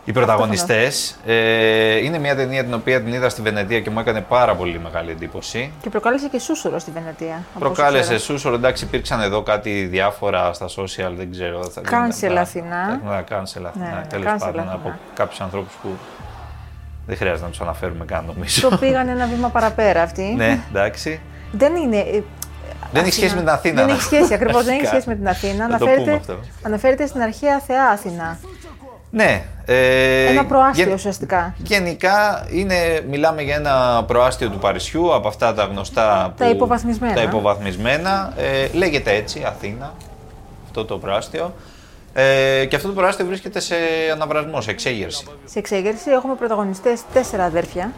οι 0.10 0.12
πρωταγωνιστές. 0.12 1.16
Ε, 1.26 1.96
είναι 1.98 2.20
μια 2.20 2.36
ταινία 2.36 2.64
την 2.64 2.74
οποία 2.74 3.02
την 3.02 3.14
είδα 3.14 3.30
στη 3.30 3.42
Βενετία 3.42 3.80
και 3.80 3.90
μου 3.90 4.00
έκανε 4.00 4.22
πάρα 4.22 4.56
πολύ 4.56 4.80
μεγάλη 4.80 5.12
εντύπωση. 5.12 5.72
Και 5.82 5.90
προκάλεσε 5.90 6.28
και 6.28 6.40
σούσουρο 6.40 6.80
στη 6.80 6.92
Βενετία. 6.92 7.44
Προκάλεσε 7.60 8.20
σούσουρο, 8.20 8.56
εντάξει, 8.56 8.84
υπήρξαν 8.84 9.22
εδώ 9.22 9.42
κάτι 9.42 9.84
διάφορα 9.86 10.54
στα 10.54 10.66
social, 10.68 11.12
δεν 11.18 11.32
ξέρω. 11.32 11.72
Κάνσελ 11.82 12.38
Αθηνά. 12.38 13.02
Ναι, 13.06 13.22
κάνσελ 13.22 13.66
Αθηνά. 13.66 14.06
Τέλος 14.10 14.34
πάντων, 14.40 14.70
από 14.72 14.94
κάποιους 15.14 15.42
ανθρώπους 15.42 15.74
που 15.82 15.90
δεν 17.08 17.18
χρειάζεται 17.18 17.44
να 17.44 17.50
τους 17.50 17.62
αναφέρουμε 17.62 18.06
καν 18.06 18.26
νομίζω. 18.26 18.70
Το 18.70 18.78
πήγαν 18.78 19.08
ένα 19.08 19.26
βήμα 19.26 19.50
παραπέρα 19.50 20.02
αυτοί. 20.02 20.34
ναι, 20.38 20.60
εντάξει. 20.70 21.22
Δεν 21.52 21.76
είναι. 21.76 21.98
Ε, 21.98 22.22
δεν 22.92 23.04
έχει 23.04 23.14
σχέση 23.14 23.34
με 23.34 23.40
την 23.40 23.50
Αθήνα. 23.50 23.86
Δεν 23.86 23.94
έχει 23.94 24.02
σχέση, 24.02 24.34
ακριβώς. 24.34 24.64
δεν 24.64 24.74
έχει 24.74 24.86
σχέση 24.94 25.10
με 25.10 25.16
την 25.16 25.28
Αθήνα. 25.28 25.64
Αναφέρεται, 25.66 26.22
αναφέρεται 26.64 27.06
στην 27.08 27.22
αρχαία 27.22 27.60
Θεά 27.60 27.86
Αθηνά. 27.86 28.38
Ναι. 29.12 29.44
Ε, 29.66 30.26
ένα 30.26 30.46
προάστιο 30.46 30.86
γεν, 30.86 30.94
ουσιαστικά. 30.94 31.56
Γενικά 31.58 32.48
είναι, 32.52 32.76
μιλάμε 33.10 33.42
για 33.42 33.56
ένα 33.56 34.04
προάστιο 34.08 34.50
του 34.50 34.58
Παρισιού 34.58 35.14
από 35.14 35.28
αυτά 35.28 35.54
τα 35.54 35.64
γνωστά. 35.64 36.34
Τα 36.38 36.50
υποβαθμισμένα. 36.50 37.14
Τα 37.14 37.22
υποβαθμισμένα. 37.22 38.34
Ε, 38.38 38.68
λέγεται 38.74 39.14
έτσι, 39.16 39.44
Αθήνα, 39.48 39.94
αυτό 40.66 40.86
το 40.86 40.98
προάστιο. 40.98 41.54
Ε, 42.14 42.66
και 42.66 42.76
αυτό 42.76 42.88
το 42.88 42.94
προάστιο 42.94 43.26
βρίσκεται 43.26 43.60
σε 43.60 43.76
αναβρασμό, 44.14 44.62
σε 44.62 44.72
εξέγερση. 44.72 45.26
Σε 45.46 45.60
εξέγερση 45.60 46.10
έχουμε 46.10 46.36
πρωταγωνιστές 46.36 47.02
τέσσερα 47.14 47.44
αδέρφια. 47.44 47.92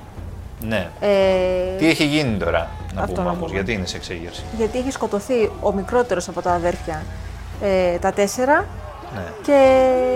Ναι. 0.67 0.89
Ε, 0.99 1.77
Τι 1.77 1.89
έχει 1.89 2.05
γίνει 2.05 2.37
τώρα, 2.37 2.69
να 2.93 3.05
πούμε 3.05 3.29
όμως, 3.29 3.51
γιατί 3.51 3.73
είναι 3.73 3.85
σε 3.85 3.97
εξέγερση; 3.97 4.43
Γιατί 4.57 4.77
έχει 4.77 4.91
σκοτωθεί 4.91 5.51
ο 5.61 5.73
μικρότερος 5.73 6.27
από 6.27 6.41
τα 6.41 6.51
αδέρφια 6.51 7.03
ε, 7.63 7.97
τα 7.97 8.11
τέσσερα 8.11 8.65
ναι. 9.15 9.23
Και, 9.43 9.57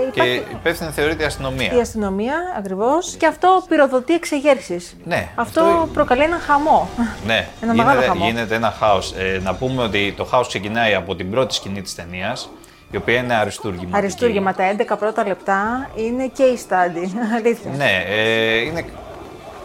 υπάρχει... 0.08 0.44
και 0.46 0.52
υπεύθυνη 0.52 0.92
θεωρείται 0.92 1.24
η 1.24 1.26
αστυνομία. 1.26 1.74
Η 1.74 1.80
αστυνομία, 1.80 2.36
ακριβώς. 2.58 3.16
Και 3.16 3.28
αυτό 3.28 3.64
πυροδοτεί 3.70 4.14
εξεγέρσεις. 4.14 4.96
Ναι. 5.04 5.30
Αυτό, 5.36 5.62
αυτό 5.62 5.90
προκαλεί 5.94 6.24
ένα 6.24 6.40
χαμό. 6.40 6.90
Ναι, 7.26 7.34
ένα 7.62 7.74
γίνεται, 7.74 7.88
μεγάλο 7.88 8.02
χαμό. 8.02 8.26
γίνεται 8.26 8.56
ένα 8.56 8.76
χάος. 8.80 9.14
Ε, 9.18 9.40
να 9.44 9.56
πούμε 9.56 9.84
ότι 9.84 10.14
το 10.18 10.24
χάος 10.26 10.48
ξεκινάει 10.48 10.94
από 10.94 11.16
την 11.16 11.32
πρώτη 11.32 11.54
σκηνή 11.54 11.82
της 11.82 11.96
ταινίας, 11.96 12.50
η 12.92 12.98
οποία 12.98 13.16
είναι 13.16 13.34
αριστούργημα. 13.34 13.98
Αριστούργημα. 13.98 14.54
Τα 14.54 14.76
11 14.78 14.96
πρώτα 15.00 15.28
λεπτά 15.28 15.90
είναι 15.96 16.28
και 16.28 16.44
η 16.44 16.60
study. 16.68 17.10
Αλήθεια. 17.38 17.72
Ναι, 17.78 18.04
ε, 18.08 18.58
είναι 18.58 18.86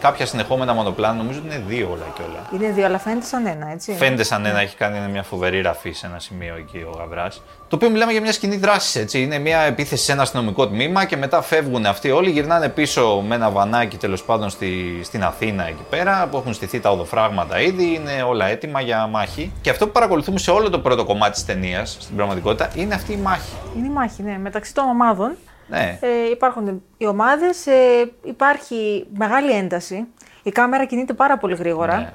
κάποια 0.01 0.27
συνεχόμενα 0.27 0.73
μονοπλάνα, 0.73 1.15
νομίζω 1.15 1.39
ότι 1.39 1.55
είναι 1.55 1.65
δύο 1.67 1.89
όλα 1.93 2.05
και 2.15 2.23
όλα. 2.29 2.63
Είναι 2.63 2.73
δύο, 2.73 2.85
αλλά 2.85 2.99
φαίνεται 2.99 3.27
σαν 3.27 3.47
ένα, 3.47 3.71
έτσι. 3.71 3.93
Φαίνεται 3.93 4.23
σαν 4.23 4.47
ένα, 4.47 4.61
έχει 4.61 4.77
κάνει 4.77 5.11
μια 5.11 5.23
φοβερή 5.23 5.61
ραφή 5.61 5.93
σε 5.93 6.07
ένα 6.07 6.19
σημείο 6.19 6.55
εκεί 6.57 6.79
ο 6.79 6.95
Γαβράς. 6.99 7.43
Το 7.69 7.77
οποίο 7.77 7.91
μιλάμε 7.91 8.13
για 8.13 8.21
μια 8.21 8.33
σκηνή 8.33 8.57
δράσης, 8.57 8.97
έτσι. 8.97 9.23
Είναι 9.23 9.39
μια 9.39 9.61
επίθεση 9.61 10.05
σε 10.05 10.13
ένα 10.13 10.23
αστυνομικό 10.23 10.69
τμήμα 10.69 11.05
και 11.05 11.17
μετά 11.17 11.43
φεύγουν 11.43 11.87
αυτοί 11.87 12.11
όλοι, 12.11 12.31
γυρνάνε 12.31 12.69
πίσω 12.69 13.23
με 13.27 13.35
ένα 13.35 13.51
βανάκι 13.51 13.97
τέλος 13.97 14.23
πάντων 14.23 14.51
στη, 14.51 15.01
στην 15.03 15.25
Αθήνα 15.25 15.67
εκεί 15.67 15.83
πέρα, 15.91 16.29
που 16.31 16.37
έχουν 16.37 16.55
στηθεί 16.55 16.81
τα 16.81 16.91
οδοφράγματα 16.91 17.61
ήδη, 17.61 17.95
είναι 17.95 18.23
όλα 18.23 18.47
έτοιμα 18.47 18.81
για 18.81 19.07
μάχη. 19.07 19.53
Και 19.61 19.71
αυτό 19.71 19.87
που 19.87 19.93
παρακολουθούμε 19.93 20.39
σε 20.39 20.51
όλο 20.51 20.71
το 20.71 20.79
πρώτο 20.79 21.05
κομμάτι 21.05 21.33
της 21.33 21.45
ταινίας, 21.45 21.97
στην 22.01 22.17
πραγματικότητα, 22.17 22.71
είναι 22.75 22.95
αυτή 22.95 23.13
η 23.13 23.17
μάχη. 23.17 23.53
Είναι 23.77 23.87
η 23.87 23.91
μάχη, 23.91 24.23
ναι, 24.23 24.39
μεταξύ 24.39 24.75
των 24.75 24.89
ομάδων. 24.89 25.37
Ναι. 25.71 25.99
Ε, 26.01 26.31
υπάρχουν 26.31 26.83
οι 26.97 27.07
ομάδες, 27.07 27.67
ε, 27.67 28.11
υπάρχει 28.25 29.07
μεγάλη 29.17 29.51
ένταση. 29.53 30.07
Η 30.43 30.51
κάμερα 30.51 30.85
κινείται 30.85 31.13
πάρα 31.13 31.39
πολύ 31.39 31.55
γρήγορα. 31.55 31.99
Ναι. 31.99 32.13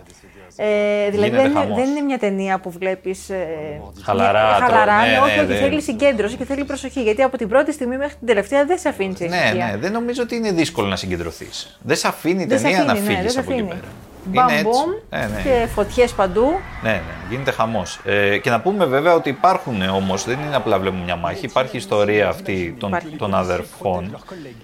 Ε, 0.58 1.10
δηλαδή 1.10 1.30
δεν 1.30 1.46
είναι, 1.46 1.66
δεν 1.76 1.90
είναι, 1.90 2.02
μια 2.02 2.18
ταινία 2.18 2.60
που 2.60 2.72
βλέπεις. 2.72 3.30
Ε, 3.30 3.82
χαλαρά, 4.04 4.58
χαλαρά 4.62 5.02
ναι, 5.02 5.12
ναι, 5.12 5.20
όχι, 5.20 5.40
όχι, 5.40 5.54
θέλει 5.54 5.82
συγκέντρωση 5.82 6.36
και 6.36 6.46
θέλει 6.46 6.66
προσοχή. 6.66 7.02
Γιατί 7.02 7.22
από 7.22 7.38
την 7.38 7.48
πρώτη 7.48 7.72
στιγμή 7.72 7.98
μέχρι 7.98 8.16
την 8.16 8.28
τελευταία 8.28 8.66
δεν 8.66 8.78
σε 8.78 8.90
αφήνει 8.90 9.16
Ναι, 9.20 9.52
ναι, 9.56 9.78
δεν 9.78 9.92
νομίζω 9.92 10.22
ότι 10.22 10.36
είναι 10.36 10.52
δύσκολο 10.52 10.88
να 10.88 10.96
συγκεντρωθείς. 10.96 11.80
Δεν 11.84 11.96
σε 11.96 12.08
αφήνει 12.08 12.44
η 12.44 12.46
ταινία 12.46 12.84
να 12.84 12.96
φύγεις 12.96 13.36
ναι, 13.36 13.42
από 13.42 13.52
εκεί 13.52 13.64
πέρα. 13.64 13.80
Μπαμπομ 14.26 14.90
ναι, 15.10 15.20
ναι. 15.20 15.42
και 15.44 15.68
φωτιές 15.76 16.12
παντού. 16.12 16.60
Ναι, 16.84 16.90
ναι, 16.90 17.02
γίνεται 17.30 17.52
χαμός. 17.52 18.00
Ε, 18.06 18.38
και 18.38 18.50
να 18.50 18.60
πούμε 18.60 18.86
βέβαια 18.86 19.14
ότι 19.14 19.30
υπάρχουν 19.30 19.82
όμως, 19.82 20.26
δεν 20.26 20.40
είναι 20.48 20.56
απλά 20.56 20.80
βλέπουμε 20.80 21.04
μια 21.04 21.16
μάχη, 21.16 21.46
υπάρχει 21.46 21.76
η 21.76 21.80
ιστορία 21.80 22.28
αυτή 22.28 22.76
των, 22.80 22.98
των 23.18 23.36
αδερφών. 23.36 24.18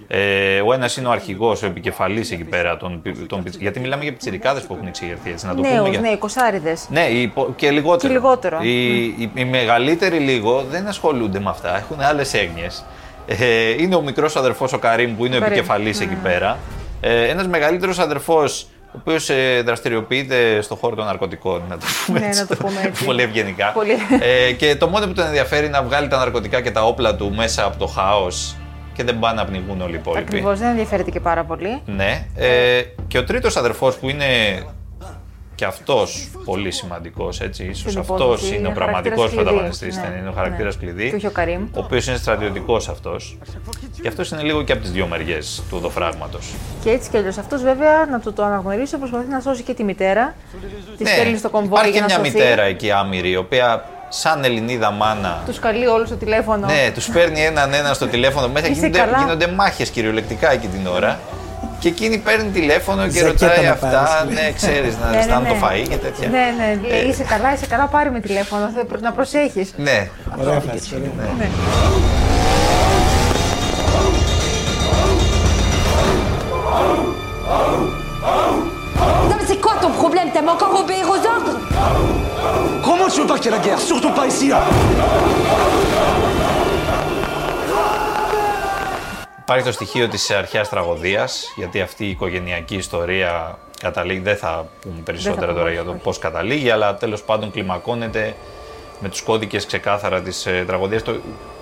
Ε, 0.08 0.60
ο 0.60 0.72
ένας 0.72 0.96
είναι 0.96 1.08
ο 1.08 1.10
αρχηγός, 1.10 1.62
ο 1.62 1.66
επικεφαλής 1.66 2.30
εκεί 2.30 2.44
πέρα. 2.44 2.76
Τον, 2.76 3.02
τον, 3.26 3.44
γιατί 3.58 3.80
μιλάμε 3.80 4.02
για 4.02 4.12
πιτσιρικάδες 4.12 4.62
που 4.62 4.74
έχουν 4.74 4.86
εξηγερθεί 4.86 5.30
έτσι. 5.30 5.46
Να 5.46 5.54
το 5.54 5.60
Νέους, 5.60 5.88
πούμε. 5.88 5.98
Ναι, 5.98 6.08
οι 6.08 6.16
κοσάριδες. 6.16 6.86
Ναι, 6.90 7.06
και 7.56 7.70
λιγότερο. 7.70 8.12
Και 8.12 8.18
λιγότερο. 8.18 8.58
Οι, 8.60 9.02
οι, 9.04 9.30
οι 9.34 9.44
μεγαλύτεροι 9.44 10.18
λίγο 10.18 10.64
δεν 10.70 10.86
ασχολούνται 10.86 11.40
με 11.40 11.50
αυτά, 11.50 11.76
έχουν 11.76 12.00
άλλες 12.00 12.34
έννοιες. 12.34 12.84
Ε, 13.26 13.70
είναι 13.82 13.94
ο 13.94 14.00
μικρός 14.00 14.36
αδερφός 14.36 14.72
ο 14.72 14.78
Καρύμ 14.78 15.16
που 15.16 15.26
είναι 15.26 15.36
ο 15.36 15.44
επικεφαλής 15.44 16.00
εκεί 16.00 16.16
πέρα. 16.22 16.58
Ε, 17.00 17.28
ένας 17.28 17.46
μεγαλύτερος 17.46 17.98
αδερφός 17.98 18.66
ο 18.94 18.98
οποίος 18.98 19.30
ε, 19.30 19.62
δραστηριοποιείται 19.64 20.60
στον 20.60 20.76
χώρο 20.76 20.96
των 20.96 21.04
ναρκωτικών, 21.04 21.62
να 21.68 21.78
το 21.78 21.86
πούμε 22.06 22.18
ναι, 22.18 22.26
έτσι. 22.26 22.40
Να 22.40 22.46
το 22.46 22.56
πούμε 22.56 22.80
έτσι. 22.84 23.04
Πολύ 23.08 23.22
ευγενικά. 23.22 23.72
Πολύ. 23.72 23.92
Ε, 24.20 24.52
και 24.52 24.76
το 24.76 24.88
μόνο 24.88 25.06
που 25.06 25.12
τον 25.12 25.26
ενδιαφέρει 25.26 25.66
είναι 25.66 25.76
να 25.76 25.82
βγάλει 25.82 26.08
τα 26.08 26.18
ναρκωτικά 26.18 26.60
και 26.60 26.70
τα 26.70 26.84
όπλα 26.84 27.16
του 27.16 27.32
μέσα 27.34 27.64
από 27.64 27.78
το 27.78 27.86
χάος 27.86 28.56
και 28.92 29.04
δεν 29.04 29.18
πάνε 29.18 29.40
να 29.40 29.44
πνιγούν 29.44 29.80
όλοι 29.80 29.92
οι 29.92 29.98
υπόλοιποι. 30.00 30.24
Ακριβώς, 30.24 30.58
δεν 30.58 30.68
ενδιαφέρεται 30.68 31.10
και 31.10 31.20
πάρα 31.20 31.44
πολύ. 31.44 31.80
Ναι. 31.86 32.26
Ε, 32.36 32.82
και 33.08 33.18
ο 33.18 33.24
τρίτος 33.24 33.56
αδερφός 33.56 33.96
που 33.96 34.08
είναι 34.08 34.24
και 35.54 35.64
αυτός 35.64 36.30
πολύ 36.44 36.70
σημαντικός, 36.70 37.40
έτσι. 37.40 37.72
σω 37.72 38.00
αυτός 38.00 38.50
είναι 38.50 38.68
ο 38.68 38.70
πραγματικός 38.70 39.34
πρωταγωνιστής. 39.34 39.96
Ναι, 39.96 40.16
είναι 40.18 40.28
ο 40.28 40.32
χαρακτήρας 40.32 40.76
ναι. 40.76 40.82
κλειδί. 40.82 41.18
Και 41.18 41.26
ο 41.26 41.30
Καρύμ. 41.30 41.62
Ο 41.62 41.80
οποίος 41.80 42.06
είναι 42.06 42.16
στρατιωτικός 42.16 42.88
αυτός. 42.88 43.38
Και 44.02 44.08
αυτός 44.08 44.30
είναι 44.30 44.42
λίγο 44.42 44.62
και 44.62 44.72
από 44.72 44.80
τις 44.80 44.90
δύο 44.90 45.06
μεριές 45.06 45.62
του 45.68 45.76
οδοφράγματος. 45.76 46.54
Και 46.82 46.90
έτσι 46.90 47.10
κι 47.10 47.16
αλλιώς 47.16 47.38
αυτός 47.38 47.62
βέβαια 47.62 48.06
να 48.06 48.20
το, 48.20 48.32
το 48.32 48.44
αναγνωρίσει 48.44 48.96
προσπαθεί 48.96 49.28
να 49.28 49.40
σώσει 49.40 49.62
και 49.62 49.74
τη 49.74 49.84
μητέρα. 49.84 50.34
Τη 50.96 51.02
ναι, 51.02 51.10
στέλνει 51.10 51.36
στο 51.36 51.50
κομβόι. 51.50 51.78
Υπάρχει 51.78 51.92
και 51.92 52.04
μια 52.04 52.18
μητέρα 52.18 52.62
εκεί 52.62 52.90
άμυρη, 52.90 53.30
η 53.30 53.36
οποία 53.36 53.84
σαν 54.08 54.44
Ελληνίδα 54.44 54.90
μάνα. 54.90 55.42
Τους 55.46 55.58
καλεί 55.58 55.86
όλους 55.86 56.08
στο 56.08 56.16
τηλέφωνο. 56.16 56.66
Ναι, 56.66 56.90
τους 56.94 57.08
παίρνει 57.08 57.44
έναν 57.44 57.74
ένα 57.74 57.94
στο 57.94 58.06
τηλέφωνο 58.06 58.48
μέσα. 58.48 58.68
γίνονται, 58.68 59.04
γίνονται 59.18 59.46
μάχες 59.46 59.90
κυριολεκτικά 59.90 60.52
εκεί 60.52 60.66
την 60.66 60.86
ώρα. 60.86 61.20
Και 61.82 61.88
εκείνη 61.88 62.18
παίρνει 62.18 62.50
τηλέφωνο 62.50 63.08
και 63.08 63.22
ρωτάει 63.22 63.66
αυτά. 63.66 64.26
Ναι, 64.30 64.52
ξέρεις 64.52 64.94
να 65.02 65.18
αισθάνομαι 65.18 65.48
το 65.48 65.54
φαΐ 65.62 65.88
και 65.88 65.96
τέτοια. 65.96 66.28
Ναι, 66.28 66.54
ναι, 66.58 66.88
λέει 66.88 67.00
είσαι 67.08 67.22
καλά, 67.22 67.52
είσαι 67.52 67.66
καλά, 67.66 67.86
πάρει 67.86 68.10
με 68.10 68.20
τηλέφωνο. 68.20 68.70
Να 69.00 69.12
προσέχεις. 69.12 69.72
Ναι, 69.76 70.08
ωραία 70.40 70.60
φάση. 70.60 71.12
Ναι. 71.38 71.48
Non 79.28 79.36
mais 79.38 79.46
c'est 79.50 79.60
quoi 79.66 79.74
ton 79.84 79.92
problème; 80.02 80.28
T'aimes 80.34 80.52
encore 80.56 80.74
obéir 80.82 81.06
aux 81.14 81.22
ordres 81.34 81.56
Comment 82.86 83.08
tu 83.12 83.20
veux 83.20 83.30
pas 83.32 83.38
qu'il 83.40 83.50
y 83.50 83.54
ait 83.54 83.58
la 83.58 83.62
guerre; 83.66 83.80
Surtout 83.90 84.12
pas 84.18 84.26
ici 84.32 84.46
là 84.52 84.60
Υπάρχει 89.42 89.64
το 89.64 89.72
στοιχείο 89.72 90.08
της 90.08 90.30
αρχαίας 90.30 90.68
τραγωδίας, 90.68 91.52
γιατί 91.56 91.80
αυτή 91.80 92.04
η 92.04 92.10
οικογενειακή 92.10 92.74
ιστορία 92.74 93.58
καταλήγει, 93.80 94.20
δεν 94.20 94.36
θα 94.36 94.68
πούμε 94.80 95.00
περισσότερα 95.04 95.54
τώρα 95.54 95.70
για 95.70 95.84
το 95.84 95.92
πώς 95.92 96.18
καταλήγει, 96.18 96.70
αλλά 96.70 96.94
τέλος 96.94 97.22
πάντων 97.22 97.50
κλιμακώνεται 97.50 98.34
με 99.00 99.08
τους 99.08 99.22
κώδικες 99.22 99.66
ξεκάθαρα 99.66 100.22
της 100.22 100.46
ε, 100.46 100.64
τραγωδίας. 100.66 101.02
Το, 101.02 101.20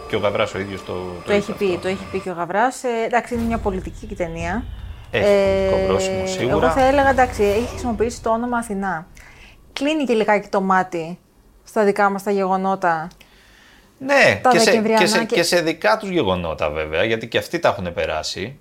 και 0.08 0.16
ο 0.16 0.18
Γαβράς 0.18 0.54
ο 0.54 0.58
ίδιος 0.58 0.84
το, 0.84 0.92
το, 0.92 1.26
το 1.26 1.32
έχει 1.32 1.52
πει, 1.52 1.78
Το 1.82 1.88
έχει 1.88 2.04
πει 2.12 2.18
και 2.20 2.30
ο 2.30 2.32
Γαβράς. 2.32 2.84
Ε, 2.84 2.88
εντάξει, 3.04 3.34
είναι 3.34 3.42
μια 3.42 3.58
πολιτική 3.58 4.06
ταινία. 4.06 4.64
Έχει 5.10 5.24
ε, 5.24 6.26
σίγουρα. 6.26 6.66
Εγώ 6.66 6.74
θα 6.74 6.86
έλεγα, 6.86 7.10
εντάξει, 7.10 7.42
έχει 7.42 7.66
χρησιμοποιήσει 7.68 8.22
το 8.22 8.30
όνομα 8.30 8.58
Αθηνά. 8.58 9.06
Κλείνει 9.72 10.04
και 10.04 10.12
λιγάκι 10.12 10.48
το 10.48 10.60
μάτι 10.60 11.18
στα 11.64 11.84
δικά 11.84 12.10
μας 12.10 12.22
τα 12.22 12.30
γεγονότα. 12.30 13.08
Ναι, 14.02 14.40
και 14.50 14.58
σε, 14.58 14.82
και, 14.98 15.06
σε, 15.06 15.24
και... 15.24 15.42
σε 15.42 15.60
δικά 15.60 15.96
τους 15.96 16.08
γεγονότα 16.08 16.70
βέβαια, 16.70 17.04
γιατί 17.04 17.28
και 17.28 17.38
αυτοί 17.38 17.58
τα 17.58 17.68
έχουν 17.68 17.92
περάσει. 17.92 18.58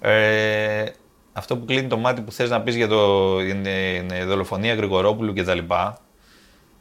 Ε, 0.00 0.84
αυτό 1.32 1.56
που 1.56 1.64
κλείνει 1.64 1.88
το 1.88 1.96
μάτι 1.96 2.20
που 2.20 2.32
θες 2.32 2.50
να 2.50 2.60
πεις 2.60 2.76
για 2.76 2.88
το 2.88 3.40
είναι, 3.40 4.24
δολοφονία 4.26 4.74
Γρηγορόπουλου 4.74 5.32
και 5.32 5.42
τα 5.42 5.54
λοιπά, 5.54 5.98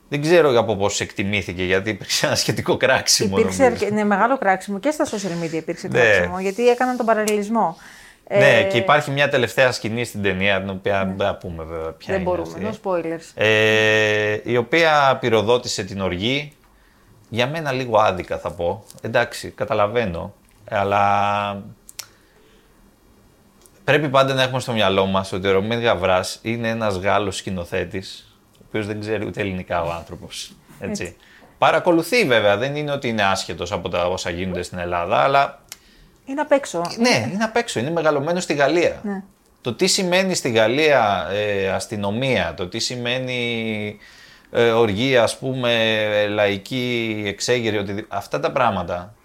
δεν 0.09 0.21
ξέρω 0.21 0.59
από 0.59 0.75
πώς 0.75 1.01
εκτιμήθηκε, 1.01 1.63
γιατί 1.63 1.89
υπήρξε 1.89 2.25
ένα 2.25 2.35
σχετικό 2.35 2.77
κράξιμο. 2.77 3.37
Υπήρξε 3.37 3.89
ναι, 3.91 4.03
μεγάλο 4.03 4.37
κράξιμο 4.37 4.79
και 4.79 4.91
στα 4.91 5.05
social 5.05 5.43
media 5.43 5.53
υπήρξε 5.53 5.87
ναι. 5.87 5.99
κράξιμο, 5.99 6.39
γιατί 6.39 6.69
έκαναν 6.69 6.97
τον 6.97 7.05
παραλληλισμό. 7.05 7.77
Ναι, 8.29 8.57
ε... 8.57 8.63
και 8.63 8.77
υπάρχει 8.77 9.11
μια 9.11 9.29
τελευταία 9.29 9.71
σκηνή 9.71 10.05
στην 10.05 10.21
ταινία, 10.21 10.59
την 10.59 10.69
οποία 10.69 11.03
ναι. 11.03 11.13
δεν 11.17 11.37
πούμε 11.37 11.63
βέβαια 11.63 11.91
ποια 11.91 12.13
δεν 12.13 12.21
είναι. 12.21 12.31
Δεν 12.31 12.45
μπορούμε, 12.45 12.69
no 12.69 13.15
spoilers. 13.15 13.43
Ε, 13.43 14.37
η 14.43 14.57
οποία 14.57 15.17
πυροδότησε 15.21 15.83
την 15.83 16.01
οργή. 16.01 16.51
Για 17.29 17.47
μένα 17.47 17.71
λίγο 17.71 17.97
άδικα 17.99 18.37
θα 18.37 18.51
πω. 18.51 18.83
Εντάξει, 19.01 19.49
καταλαβαίνω. 19.49 20.33
Αλλά 20.69 21.63
πρέπει 23.83 24.09
πάντα 24.09 24.33
να 24.33 24.41
έχουμε 24.41 24.59
στο 24.59 24.71
μυαλό 24.71 25.05
μας 25.05 25.31
ότι 25.31 25.47
ο 25.47 25.51
Ρωμαίδη 25.51 25.83
Γαβράς 25.83 26.39
είναι 26.41 26.69
ένας 26.69 26.95
Γάλλος 26.95 27.37
σκηνοθέτης, 27.37 28.37
ο 28.53 28.63
οποίος 28.67 28.85
δεν 28.85 28.99
ξέρει 28.99 29.25
ούτε 29.25 29.41
ελληνικά 29.41 29.81
ο 29.81 29.91
άνθρωπος. 29.91 30.51
Έτσι. 30.79 31.15
Παρακολουθεί 31.57 32.25
βέβαια, 32.25 32.57
δεν 32.57 32.75
είναι 32.75 32.91
ότι 32.91 33.07
είναι 33.07 33.23
άσχετος 33.23 33.71
από 33.71 33.89
τα 33.89 34.07
όσα 34.07 34.29
γίνονται 34.29 34.61
στην 34.61 34.77
Ελλάδα, 34.77 35.17
αλλά. 35.17 35.61
Είναι 36.25 36.41
απ' 36.41 36.51
έξω. 36.51 36.81
Ναι, 36.97 37.29
είναι 37.33 37.43
απ' 37.43 37.55
έξω. 37.55 37.79
Είναι 37.79 37.91
μεγαλωμένος 37.91 38.43
στη 38.43 38.53
Γαλλία. 38.53 38.99
Ναι. 39.03 39.23
Το 39.61 39.73
τι 39.73 39.87
σημαίνει 39.87 40.35
στη 40.35 40.51
Γαλλία 40.51 41.27
ε, 41.31 41.69
αστυνομία, 41.69 42.53
το 42.53 42.67
τι 42.67 42.79
σημαίνει 42.79 43.97
ε, 44.51 44.71
οργή, 44.71 45.17
ας 45.17 45.37
πούμε, 45.37 46.27
λαϊκή 46.29 47.23
εξέγερη, 47.25 47.77
ότι 47.77 48.05
αυτά 48.07 48.39
τα 48.39 48.51
πράγματα 48.51 49.15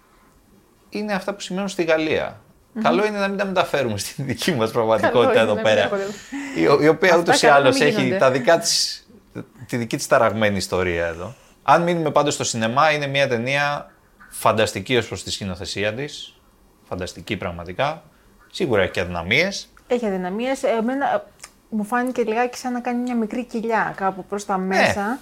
είναι 0.89 1.13
αυτά 1.13 1.33
που 1.33 1.39
σημαίνουν 1.39 1.69
στη 1.69 1.83
Γαλλία. 1.83 2.41
Καλό 2.81 3.05
είναι 3.05 3.19
να 3.19 3.27
μην 3.27 3.37
τα 3.37 3.45
μεταφέρουμε 3.45 3.97
στην 3.97 4.25
δική 4.25 4.51
μας 4.51 4.71
πραγματικότητα 4.71 5.39
εδώ 5.39 5.55
πέρα. 5.55 5.89
Η, 6.81 6.87
οποία 6.87 7.17
ούτως 7.17 7.41
ή 7.41 7.47
άλλως 7.47 7.79
έχει 7.79 8.15
τα 8.19 8.31
δικά 8.31 8.57
της, 8.57 9.05
τη 9.67 9.77
δική 9.77 9.95
της 9.95 10.07
ταραγμένη 10.07 10.57
ιστορία 10.57 11.05
εδώ. 11.05 11.35
Αν 11.63 11.81
μείνουμε 11.81 12.11
πάντως 12.11 12.33
στο 12.33 12.43
σινεμά, 12.43 12.91
είναι 12.91 13.07
μια 13.07 13.27
ταινία 13.27 13.91
φανταστική 14.29 14.97
ως 14.97 15.07
προς 15.07 15.23
τη 15.23 15.31
σκηνοθεσία 15.31 15.93
της. 15.93 16.35
Φανταστική 16.87 17.37
πραγματικά. 17.37 18.03
Σίγουρα 18.51 18.81
έχει 18.81 18.91
και 18.91 18.99
αδυναμίες. 18.99 19.67
Έχει 19.87 20.05
αδυναμίες. 20.05 20.63
Εμένα 20.63 21.25
μου 21.75 21.83
φάνηκε 21.83 22.23
λιγάκι 22.23 22.57
σαν 22.57 22.73
να 22.73 22.79
κάνει 22.79 23.01
μια 23.01 23.15
μικρή 23.15 23.45
κοιλιά 23.45 23.93
κάπου 23.95 24.25
προς 24.25 24.45
τα 24.45 24.57
ναι. 24.57 24.65
μέσα. 24.65 25.19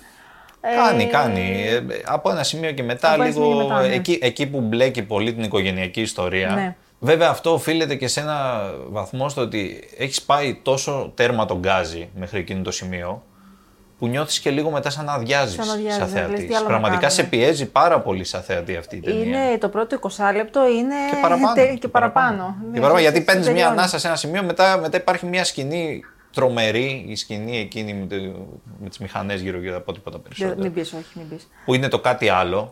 Κάνει, 0.62 1.04
ε... 1.04 1.06
κάνει. 1.06 1.66
Από 2.06 2.32
ένα 2.32 2.44
σημείο 2.44 2.72
και 2.72 2.84
μετά, 2.84 3.18
λίγο 3.18 3.64
ναι. 3.82 3.94
εκεί, 3.94 4.20
εκεί 4.22 4.48
που 4.48 4.60
μπλέκει 4.60 5.04
πολύ 5.04 5.34
την 5.34 5.44
οικογενειακή 5.44 6.02
ιστορία. 6.02 6.50
Ναι. 6.50 6.76
Βέβαια 7.00 7.30
αυτό 7.30 7.54
οφείλεται 7.54 7.96
και 7.96 8.08
σε 8.08 8.20
ένα 8.20 8.70
βαθμό 8.90 9.30
στο 9.30 9.42
ότι 9.42 9.90
έχεις 9.98 10.22
πάει 10.22 10.60
τόσο 10.64 11.12
τέρμα 11.16 11.46
τον 11.46 11.60
γκάζι 11.60 12.10
μέχρι 12.16 12.40
εκείνο 12.40 12.62
το 12.62 12.72
σημείο 12.72 13.24
που 14.00 14.08
νιώθεις 14.08 14.40
και 14.40 14.50
λίγο 14.50 14.70
μετά 14.70 14.90
σαν 14.90 15.06
να 15.06 15.14
αδειάζεις 15.14 15.66
σαν 15.98 16.08
θεατής. 16.08 16.62
Πραγματικά 16.66 17.10
σε 17.10 17.24
πιέζει 17.24 17.66
πάρα 17.66 18.00
πολύ 18.00 18.24
σαν 18.24 18.42
θεατή 18.42 18.76
αυτή 18.76 18.96
η 18.96 19.00
ταινία. 19.00 19.24
Είναι 19.24 19.58
το 19.58 19.70
πρώτο 19.70 20.00
20 20.02 20.36
λεπτό, 20.36 20.68
είναι 20.68 20.96
και 21.10 21.18
παραπάνω. 21.22 21.54
Και, 21.54 21.78
και 21.80 21.88
παραπάνω. 21.88 22.56
Και 22.74 22.80
παραπάνω. 22.80 22.96
Ναι, 22.96 23.02
γιατί 23.02 23.22
παίρνεις 23.22 23.50
μια 23.50 23.68
ανάσα 23.68 24.00
σε 24.00 24.08
ένα 24.08 24.16
σημείο, 24.16 24.44
μετά, 24.44 24.78
μετά 24.78 24.98
υπάρχει 24.98 25.26
μια 25.26 25.44
σκηνή 25.44 26.04
τρομερή, 26.34 27.06
η 27.08 27.16
σκηνή 27.16 27.58
εκείνη 27.58 27.94
με, 27.94 28.34
με 28.82 28.90
τις 28.90 28.98
μηχανές 28.98 29.42
γύρω-γύρω 29.42 29.78
από 29.78 29.94
τίποτα 29.94 30.20
περισσότερο. 30.20 30.62
Μην 30.62 30.74
πεις, 30.74 30.94
όχι, 30.94 31.12
μην 31.14 31.30
πεις. 31.30 31.48
Που 31.66 31.74
είναι 31.74 31.88
το 31.88 32.00
κάτι 32.00 32.30
άλλο 32.30 32.72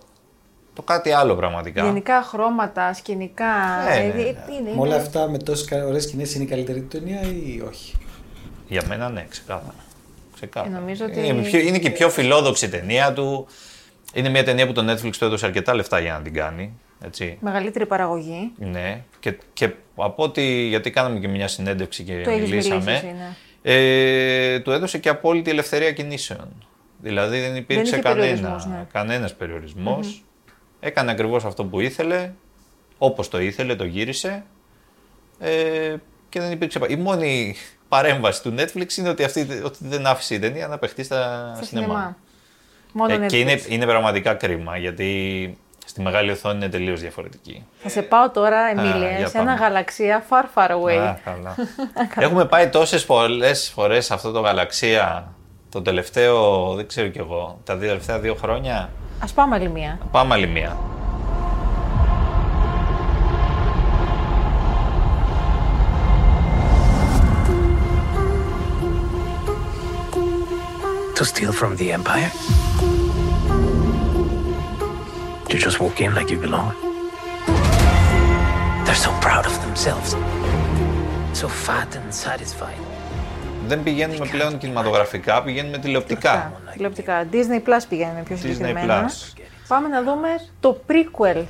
το 0.79 0.85
κάτι 0.85 1.11
άλλο 1.11 1.35
πραγματικά. 1.35 1.83
Γενικά 1.83 2.23
χρώματα, 2.23 2.93
σκηνικά. 2.93 3.45
Ναι, 3.89 3.95
ναι, 3.95 4.13
ναι. 4.13 4.21
Είναι, 4.21 4.75
Με 4.75 4.81
όλα 4.81 4.95
αυτά 4.95 5.29
με 5.29 5.37
τόσε 5.37 5.83
ωραίες 5.83 6.03
σκηνές 6.03 6.35
είναι 6.35 6.43
η 6.43 6.47
καλύτερη 6.47 6.81
ταινία 6.81 7.21
ή 7.21 7.61
όχι; 7.67 7.95
Για 8.67 8.83
μένα 8.87 9.09
ναι, 9.09 9.25
ξεκάθαρα. 9.29 9.75
ξεκάθαρα. 10.33 10.75
Ε, 10.75 10.79
νομίζω 10.79 11.05
ότι... 11.05 11.27
είναι, 11.27 11.41
πιο, 11.41 11.59
είναι 11.59 11.79
και 11.79 11.87
η 11.87 11.91
πιο 11.91 12.09
φιλόδοξη 12.09 12.69
ταινία 12.69 13.13
του. 13.13 13.47
Είναι 14.13 14.29
μια 14.29 14.43
ταινία 14.43 14.67
που 14.67 14.73
το 14.73 14.91
Netflix 14.91 15.15
του 15.17 15.25
έδωσε 15.25 15.45
αρκετά 15.45 15.75
λεφτά 15.75 15.99
για 15.99 16.13
να 16.13 16.19
την 16.21 16.33
κάνει. 16.33 16.73
Έτσι. 17.05 17.37
Μεγαλύτερη 17.41 17.85
παραγωγή. 17.85 18.51
Ναι. 18.57 19.03
Και, 19.19 19.37
και 19.53 19.69
από 19.95 20.23
ότι. 20.23 20.41
Γιατί 20.67 20.89
κάναμε 20.89 21.19
και 21.19 21.27
μια 21.27 21.47
συνέντευξη 21.47 22.03
και 22.03 22.21
το 22.21 22.31
μιλήσαμε. 22.31 23.15
Ε, 23.61 24.59
του 24.59 24.71
έδωσε 24.71 24.97
και 24.97 25.09
απόλυτη 25.09 25.49
ελευθερία 25.49 25.91
κινήσεων. 25.91 26.67
Δηλαδή 27.01 27.39
δεν 27.39 27.55
υπήρξε 27.55 27.91
δεν 27.91 28.01
κανένα, 28.01 28.65
ναι. 28.69 28.87
κανένας 28.91 29.35
περιορισμός. 29.35 30.23
Έκανε 30.79 31.11
ακριβώς 31.11 31.45
αυτό 31.45 31.65
που 31.65 31.79
ήθελε, 31.79 32.31
όπως 32.97 33.27
το 33.27 33.39
ήθελε, 33.39 33.75
το 33.75 33.83
γύρισε 33.83 34.43
ε, 35.39 35.95
και 36.29 36.39
δεν 36.39 36.51
υπήρξε... 36.51 36.79
Η 36.87 36.95
μόνη 36.95 37.55
παρέμβαση 37.87 38.41
του 38.41 38.55
Netflix 38.57 38.97
είναι 38.97 39.09
ότι, 39.09 39.23
αυτή, 39.23 39.61
ότι 39.63 39.77
δεν 39.79 40.05
άφησε 40.07 40.35
η 40.35 40.39
ταινία 40.39 40.67
να 40.67 40.77
παιχτεί 40.77 41.03
στα, 41.03 41.51
στα 41.55 41.65
σινεμά. 41.65 42.17
Μόνο 42.91 43.13
ε, 43.13 43.25
και 43.25 43.39
είναι, 43.39 43.61
είναι 43.67 43.85
πραγματικά 43.85 44.33
κρίμα 44.33 44.77
γιατί 44.77 45.57
στη 45.89 46.01
μεγάλη 46.01 46.31
οθόνη 46.31 46.55
είναι 46.55 46.69
τελείως 46.69 47.01
διαφορετική. 47.01 47.65
Θα 47.81 47.89
σε 47.89 48.01
πάω 48.01 48.29
τώρα, 48.29 48.59
Εμίλια, 48.59 49.27
σε 49.27 49.37
ένα 49.37 49.53
γαλαξία 49.53 50.23
far 50.29 50.43
far 50.55 50.69
away. 50.69 50.97
Α, 50.97 51.17
καλά. 51.25 51.55
Έχουμε 52.25 52.45
πάει 52.45 52.67
τόσες 52.69 53.05
πολλέ 53.05 53.53
φορές 53.53 54.05
σε 54.05 54.13
αυτό 54.13 54.31
το 54.31 54.39
γαλαξία 54.39 55.33
το 55.69 55.81
τελευταίο, 55.81 56.73
δεν 56.73 56.87
ξέρω 56.87 57.07
κι 57.07 57.17
εγώ, 57.17 57.59
τα 57.63 57.75
δύο 57.75 57.87
τελευταία 57.87 58.19
δύο 58.19 58.35
χρόνια. 58.35 58.89
Ας 59.23 59.31
πάμε 59.31 59.55
άλλη 59.55 59.69
μία. 59.69 59.99
Πάμε 60.11 60.33
άλλη 60.33 60.47
μία. 60.47 60.77
To 71.19 71.25
steal 71.25 71.51
from 71.51 71.75
the 71.75 71.87
Empire? 71.97 72.98
To 75.59 75.65
just 75.65 75.81
walk 75.81 75.99
in 75.99 76.15
like 76.15 76.29
you 76.31 76.39
belong? 76.39 76.73
They're 78.85 79.03
so 79.07 79.11
proud 79.25 79.45
of 79.45 79.55
themselves. 79.65 80.09
So 81.33 81.47
fat 81.49 81.95
and 81.95 82.13
satisfied 82.13 82.79
δεν 83.67 83.83
πηγαίνουμε 83.83 84.25
πλέον 84.31 84.57
κινηματογραφικά, 84.57 85.43
πηγαίνουμε 85.43 85.77
τηλεοπτικά. 85.77 86.61
Τηλεοπτικά. 86.73 87.25
Disney 87.31 87.69
Plus 87.69 87.81
πηγαίνουμε 87.89 88.23
πιο 88.23 88.35
συγκεκριμένα. 88.35 89.05
Plus. 89.05 89.39
Πάμε 89.67 89.87
να 89.87 90.03
δούμε 90.03 90.27
το 90.59 90.81
prequel 90.87 91.43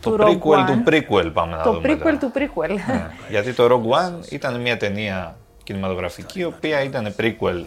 το 0.00 0.16
prequel 0.20 0.64
του 0.66 0.82
prequel 0.86 1.30
πάμε 1.32 1.56
να 1.56 1.62
το 1.62 1.72
δούμε. 1.72 1.88
Το 1.88 2.08
prequel 2.08 2.16
του 2.20 2.32
prequel. 2.34 2.68
Ναι. 2.86 3.10
Γιατί 3.28 3.52
το 3.52 3.64
Rogue 3.64 3.96
One 3.98 4.30
ήταν 4.30 4.60
μια 4.60 4.76
ταινία 4.76 5.36
κινηματογραφική, 5.62 6.40
η 6.40 6.44
οποία 6.44 6.82
ήταν 6.82 7.14
prequel. 7.18 7.64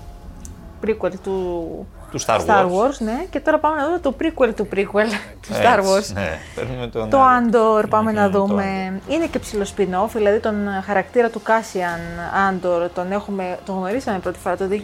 Prequel 0.85 1.11
του 1.23 1.87
του 2.13 2.21
Star 2.25 2.39
Wars. 2.39 2.45
Star 2.47 2.65
Wars, 2.65 2.97
ναι. 2.99 3.25
Και 3.29 3.39
τώρα 3.39 3.59
πάμε 3.59 3.75
να 3.75 3.85
δούμε 3.85 3.99
το 3.99 4.15
prequel 4.21 4.53
του 4.55 4.67
prequel 4.73 5.09
του 5.41 5.53
Star 5.53 5.79
Wars. 5.79 6.13
Ναι, 6.13 6.39
παίρνουμε 6.55 6.87
τον, 6.87 7.09
το 7.09 7.19
Andor 7.19 7.85
πάμε 7.89 8.11
να 8.11 8.29
δούμε. 8.29 8.99
Είναι 9.07 9.25
και 9.25 9.39
ψηλό 9.39 9.65
spin-off, 9.77 10.09
δηλαδή 10.13 10.39
τον 10.39 10.55
χαρακτήρα 10.85 11.29
του 11.29 11.41
Cassian 11.47 12.01
Andor 12.49 12.89
τον, 12.93 13.11
έχουμε, 13.11 13.59
τον 13.65 13.75
γνωρίσαμε 13.75 14.19
πρώτη 14.19 14.39
φορά 14.39 14.57
το 14.57 14.65
2016. 14.69 14.75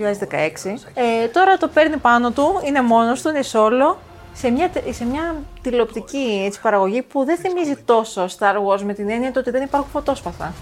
Ε, 0.93 1.27
τώρα 1.27 1.57
το 1.57 1.67
παίρνει 1.67 1.97
πάνω 1.97 2.31
του, 2.31 2.61
είναι 2.65 2.81
μόνος 2.81 3.21
του, 3.21 3.29
είναι 3.29 3.43
solo. 3.51 3.95
Σε 4.33 4.49
μια, 4.49 4.69
σε 4.89 5.05
μια 5.05 5.35
τηλεοπτική 5.61 6.43
έτσι, 6.45 6.61
παραγωγή 6.61 7.01
που 7.01 7.25
δεν 7.25 7.37
θυμίζει 7.37 7.75
τόσο 7.75 8.25
Star 8.25 8.55
Wars 8.55 8.81
με 8.81 8.93
την 8.93 9.09
έννοια 9.09 9.31
ότι 9.37 9.51
δεν 9.51 9.63
υπάρχουν 9.63 9.89
φωτόσπαθα. 9.91 10.53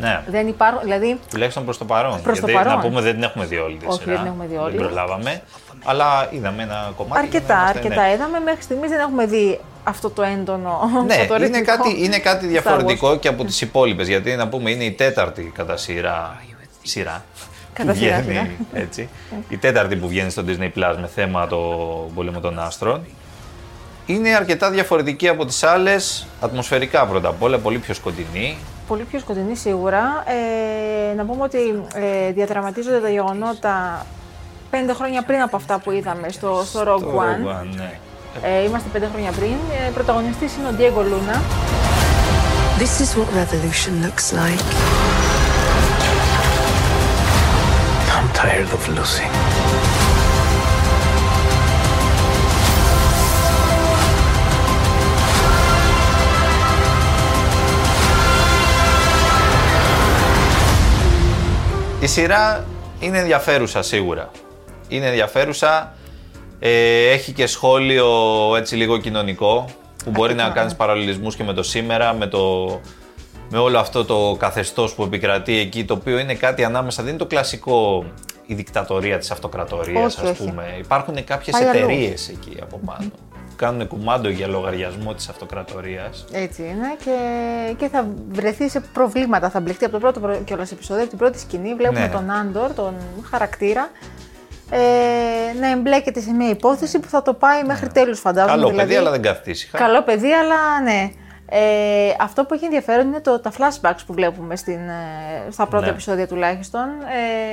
Ναι. 0.00 0.22
Δεν 0.28 0.48
υπάρχουν, 0.48 0.82
δηλαδή... 0.82 1.20
Τουλάχιστον 1.30 1.64
προς 1.64 1.78
το 1.78 1.84
παρόν. 1.84 2.22
Προς 2.22 2.38
Γιατί, 2.38 2.52
το 2.52 2.58
παρόν. 2.58 2.74
Να 2.74 2.80
πούμε 2.80 3.00
δεν 3.00 3.14
την 3.14 3.22
έχουμε 3.22 3.44
δει 3.44 3.56
όλη 3.56 3.76
τη 3.76 3.86
Όχι, 3.86 4.04
δεν 4.04 4.16
την 4.16 4.26
έχουμε 4.26 4.46
δει 4.46 4.56
όλη. 4.56 4.76
Δεν 4.76 4.86
προλάβαμε. 4.86 5.42
Αλλά 5.84 6.28
είδαμε 6.30 6.62
ένα 6.62 6.92
κομμάτι. 6.96 7.20
Αρκετά, 7.20 7.58
αρκετά 7.58 8.02
ναι. 8.02 8.12
είδαμε. 8.12 8.40
Μέχρι 8.40 8.62
στιγμής 8.62 8.90
δεν 8.90 9.00
έχουμε 9.00 9.26
δει 9.26 9.60
αυτό 9.84 10.10
το 10.10 10.22
έντονο. 10.22 10.80
Ναι, 11.06 11.26
το 11.28 11.44
είναι, 11.44 11.60
κάτι, 11.60 12.04
είναι 12.04 12.18
κάτι 12.18 12.46
διαφορετικό 12.46 13.16
και 13.16 13.28
από 13.28 13.44
τις 13.44 13.60
υπόλοιπες. 13.60 14.08
Γιατί 14.08 14.36
να 14.36 14.48
πούμε 14.48 14.70
είναι 14.70 14.84
η 14.84 14.92
τέταρτη 14.92 15.52
κατά 15.54 15.76
σειρά. 15.76 16.40
Σειρά. 16.82 17.24
Κατά 17.72 17.92
που 17.92 17.98
σειρά, 17.98 18.20
βγαίνει, 18.20 18.56
έτσι. 18.72 19.08
η 19.48 19.56
τέταρτη 19.56 19.96
που 19.96 20.08
βγαίνει 20.08 20.30
στο 20.30 20.44
Disney 20.46 20.70
Plus 20.78 20.96
με 21.00 21.10
θέμα 21.14 21.46
το 21.46 21.56
πόλεμο 22.14 22.40
των 22.40 22.58
άστρων. 22.58 23.06
Είναι 24.06 24.34
αρκετά 24.34 24.70
διαφορετική 24.70 25.28
από 25.28 25.44
τις 25.44 25.62
άλλες, 25.62 26.26
ατμοσφαιρικά 26.40 27.06
πρώτα 27.06 27.28
απ' 27.28 27.42
όλα, 27.42 27.58
πολύ 27.58 27.78
πιο 27.78 27.94
σκοτεινή. 27.94 28.56
Πολύ 28.86 29.02
πιο 29.02 29.18
σκοτεινή 29.18 29.56
σίγουρα. 29.56 30.24
Ε, 31.10 31.14
να 31.14 31.24
πούμε 31.24 31.42
ότι 31.42 31.82
ε, 31.94 32.32
διαδραματίζονται 32.32 33.00
τα 33.00 33.08
γεγονότα 33.08 34.06
πέντε 34.70 34.92
χρόνια 34.92 35.22
πριν 35.22 35.40
από 35.40 35.56
αυτά 35.56 35.78
που 35.78 35.90
είδαμε 35.90 36.28
στο, 36.28 36.62
στο 36.66 36.80
Rogue 36.80 37.20
One. 37.20 37.60
One 37.60 37.76
ναι. 37.76 37.98
ε, 38.42 38.62
είμαστε 38.62 38.88
πέντε 38.92 39.08
χρόνια 39.12 39.30
πριν. 39.30 39.56
Ε, 39.86 39.90
πρωταγωνιστής 39.90 40.56
είναι 40.56 40.68
ο 40.68 40.74
Diego 40.78 41.00
Luna. 41.00 41.36
This 42.78 43.00
is 43.00 43.10
what 43.16 43.28
revolution 43.42 43.92
looks 44.04 44.26
like. 44.32 44.64
I'm 48.16 48.28
tired 48.34 48.70
of 48.76 48.82
losing. 48.96 49.55
Η 62.06 62.08
σειρά 62.08 62.64
είναι 63.00 63.18
ενδιαφέρουσα 63.18 63.82
σίγουρα. 63.82 64.30
Είναι 64.88 65.06
ενδιαφέρουσα. 65.06 65.94
Ε, 66.58 67.10
έχει 67.10 67.32
και 67.32 67.46
σχόλιο 67.46 68.06
έτσι 68.56 68.76
λίγο 68.76 68.98
κοινωνικό 68.98 69.64
που 70.04 70.10
μπορεί 70.10 70.34
να 70.34 70.48
κάνεις 70.50 70.74
παραλληλισμούς 70.74 71.36
και 71.36 71.44
με 71.44 71.52
το 71.52 71.62
σήμερα, 71.62 72.14
με, 72.14 72.26
το, 72.26 72.40
με 73.50 73.58
όλο 73.58 73.78
αυτό 73.78 74.04
το 74.04 74.36
καθεστώς 74.38 74.94
που 74.94 75.02
επικρατεί 75.02 75.58
εκεί, 75.58 75.84
το 75.84 75.94
οποίο 75.94 76.18
είναι 76.18 76.34
κάτι 76.34 76.64
ανάμεσα, 76.64 77.02
δεν 77.02 77.10
είναι 77.10 77.18
το 77.18 77.26
κλασικό 77.26 78.04
η 78.46 78.54
δικτατορία 78.54 79.18
της 79.18 79.30
αυτοκρατορίας 79.30 80.18
ας 80.18 80.36
πούμε. 80.36 80.76
Υπάρχουν 80.78 81.24
κάποιες 81.24 81.60
εταιρείες 81.60 82.28
εκεί 82.28 82.56
από 82.62 82.80
πάνω 82.84 83.10
κάνουν 83.56 83.88
κουμάντο 83.88 84.28
για 84.28 84.46
λογαριασμό 84.46 85.14
της 85.14 85.28
αυτοκρατορίας. 85.28 86.24
Έτσι 86.32 86.62
είναι 86.62 86.96
και, 87.04 87.16
και 87.76 87.88
θα 87.88 88.06
βρεθεί 88.28 88.68
σε 88.68 88.80
προβλήματα, 88.80 89.50
θα 89.50 89.60
μπλεχτεί 89.60 89.84
από 89.84 89.92
το 89.92 90.00
πρώτο 90.00 90.40
κιόλας 90.44 90.72
επεισόδιο, 90.72 91.02
από 91.02 91.10
την 91.10 91.18
πρώτη 91.18 91.38
σκηνή, 91.38 91.74
βλέπουμε 91.74 92.00
ναι. 92.00 92.08
τον 92.08 92.30
Άντορ, 92.30 92.72
τον 92.72 92.94
χαρακτήρα, 93.30 93.90
ε, 94.70 94.78
να 95.60 95.70
εμπλέκεται 95.70 96.20
σε 96.20 96.32
μια 96.32 96.48
υπόθεση 96.48 96.98
που 96.98 97.08
θα 97.08 97.22
το 97.22 97.34
πάει 97.34 97.64
μέχρι 97.64 97.86
ναι. 97.86 97.92
τέλους 97.92 98.20
φαντάζομαι. 98.20 98.52
Καλό 98.52 98.68
δηλαδή, 98.68 98.86
παιδί 98.86 98.98
αλλά 98.98 99.10
δεν 99.10 99.22
καυτήσει. 99.22 99.70
Καλό 99.72 100.02
παιδί 100.02 100.32
αλλά 100.32 100.82
ναι. 100.82 101.10
Ε, 101.48 102.14
αυτό 102.20 102.44
που 102.44 102.54
έχει 102.54 102.64
ενδιαφέρον 102.64 103.06
είναι 103.06 103.20
το, 103.20 103.40
τα 103.40 103.52
flashbacks 103.58 104.00
που 104.06 104.12
βλέπουμε 104.12 104.56
στην, 104.56 104.88
ε, 104.88 105.50
στα 105.50 105.66
πρώτα 105.66 105.84
ναι. 105.84 105.90
επεισόδια 105.90 106.26
τουλάχιστον 106.26 106.88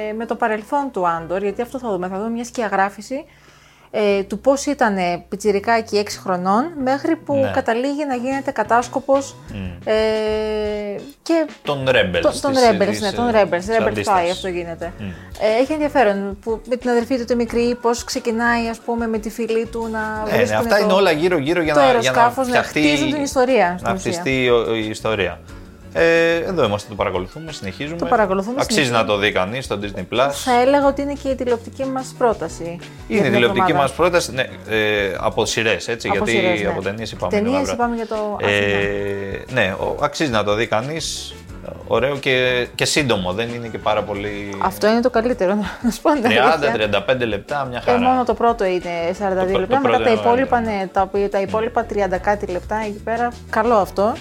ε, 0.10 0.14
με 0.14 0.26
το 0.26 0.36
παρελθόν 0.36 0.92
του 0.92 1.08
Άντορ, 1.08 1.42
γιατί 1.42 1.62
αυτό 1.62 1.80
θα 1.80 1.90
δούμε. 1.90 2.08
Θα 2.08 2.18
δούμε 2.18 2.30
μια 2.30 2.44
σκιαγράφηση 2.44 3.26
ε, 3.96 4.24
του 4.24 4.40
πώς 4.40 4.66
ήταν 4.66 4.96
πιτσιρικάκι 5.30 6.04
6 6.06 6.08
χρονών 6.24 6.72
μέχρι 6.84 7.16
που 7.16 7.36
ναι. 7.36 7.52
καταλήγει 7.54 8.06
να 8.06 8.16
γίνεται 8.16 8.52
κατάσκοπος 8.52 9.36
ε, 9.86 9.94
και... 11.22 11.46
Τον 11.64 11.88
Rebels. 11.88 12.20
Το, 12.22 12.40
τον 12.42 12.54
Rebels, 12.54 13.00
ναι, 13.00 13.12
τον 13.12 13.32
Rebels, 13.32 13.82
Rebels 13.82 13.98
Spy 13.98 14.30
αυτό 14.32 14.48
γίνεται. 14.48 14.94
Ε, 15.42 15.62
έχει 15.62 15.74
ενδιαφέρον 15.74 16.38
που 16.42 16.62
με 16.70 16.76
την 16.76 16.90
αδερφή 16.90 17.18
του 17.18 17.26
τη 17.26 17.36
μικρή 17.36 17.78
πώς 17.82 18.04
ξεκινάει 18.04 18.68
ας 18.68 18.78
πούμε 18.78 19.08
με 19.08 19.18
τη 19.18 19.30
φίλη 19.30 19.66
του 19.66 19.90
να 19.92 20.24
ε, 20.30 20.36
ναι, 20.36 20.56
αυτά 20.56 20.78
το, 20.78 20.84
είναι 20.84 20.94
όλα 20.94 21.12
γύρω 21.12 21.38
γύρω 21.38 21.62
για 21.62 21.74
να, 21.74 22.00
για 22.00 22.12
να 22.12 22.44
φτιαχτεί, 22.44 23.12
την 23.12 23.22
ιστορία. 23.22 23.80
Να 23.82 23.96
χτιστεί 23.96 24.50
η 24.76 24.90
ιστορία. 24.90 25.40
Ε, 25.94 26.36
εδώ 26.36 26.64
είμαστε, 26.64 26.90
το 26.90 26.96
παρακολουθούμε, 26.96 27.52
συνεχίζουμε. 27.52 27.98
Το 27.98 28.06
παρακολουθούμε. 28.06 28.62
Αξίζει 28.62 28.92
να 28.92 29.06
το 29.06 29.18
δει 29.18 29.32
κανείς 29.32 29.66
στο 29.66 29.80
Disney 29.82 30.14
Plus. 30.14 30.30
Θα 30.32 30.62
έλεγα 30.62 30.88
ότι 30.88 31.02
είναι 31.02 31.14
και 31.14 31.30
η 31.30 31.36
τηλεοπτική 31.36 31.86
μας 31.86 32.16
πρόταση. 32.18 32.80
Είναι 33.08 33.28
η 33.28 33.32
τηλεοπτική 33.32 33.74
μας 33.74 33.94
πρόταση 33.94 34.32
ναι, 34.32 34.46
ε, 34.70 35.16
από 35.20 35.46
σειρές, 35.46 35.88
έτσι. 35.88 36.08
Από 36.08 36.18
γιατί 36.18 36.32
σειρές, 36.32 36.62
ναι. 36.62 36.68
από 36.68 36.82
ταινίες 36.82 37.12
είπαμε. 37.12 37.32
Ταινίες 37.32 37.72
είπαμε 37.72 37.96
για 37.96 38.08
το. 38.08 38.38
Ε, 38.40 39.54
ναι, 39.54 39.76
αξίζει 40.02 40.32
να 40.32 40.44
το 40.44 40.56
δει 40.56 40.68
κανείς. 40.68 41.36
Ωραίο 41.88 42.18
και, 42.18 42.68
και 42.76 42.86
σύντομο, 42.86 43.34
δεν 43.34 43.50
είναι 43.50 43.68
και 43.68 43.78
πάρα 43.78 44.02
πολύ. 44.02 44.58
Αυτό 44.62 44.88
είναι 44.88 45.02
το 45.02 45.10
καλύτερο, 45.10 45.56
να 45.82 45.92
σου 45.92 46.02
πω. 46.02 46.10
30-35 47.14 47.28
λεπτά, 47.28 47.66
μια 47.66 47.82
χαρά. 47.82 47.98
Ε, 47.98 48.00
μόνο 48.00 48.24
το 48.24 48.34
πρώτο 48.34 48.66
είναι 48.66 48.92
42 49.20 49.52
το, 49.52 49.60
λεπτά. 49.60 49.82
Το 49.82 49.90
μετά 49.90 50.04
τα 50.04 50.12
υπόλοιπα, 50.12 50.60
ναι, 50.60 50.88
τα, 50.92 51.10
τα 51.32 51.42
υπόλοιπα 51.42 51.86
30 51.94 51.96
κάτι 52.22 52.46
λεπτά 52.46 52.76
εκεί 52.76 53.02
πέρα. 53.04 53.32
Καλό 53.50 53.76
αυτό. 53.76 54.14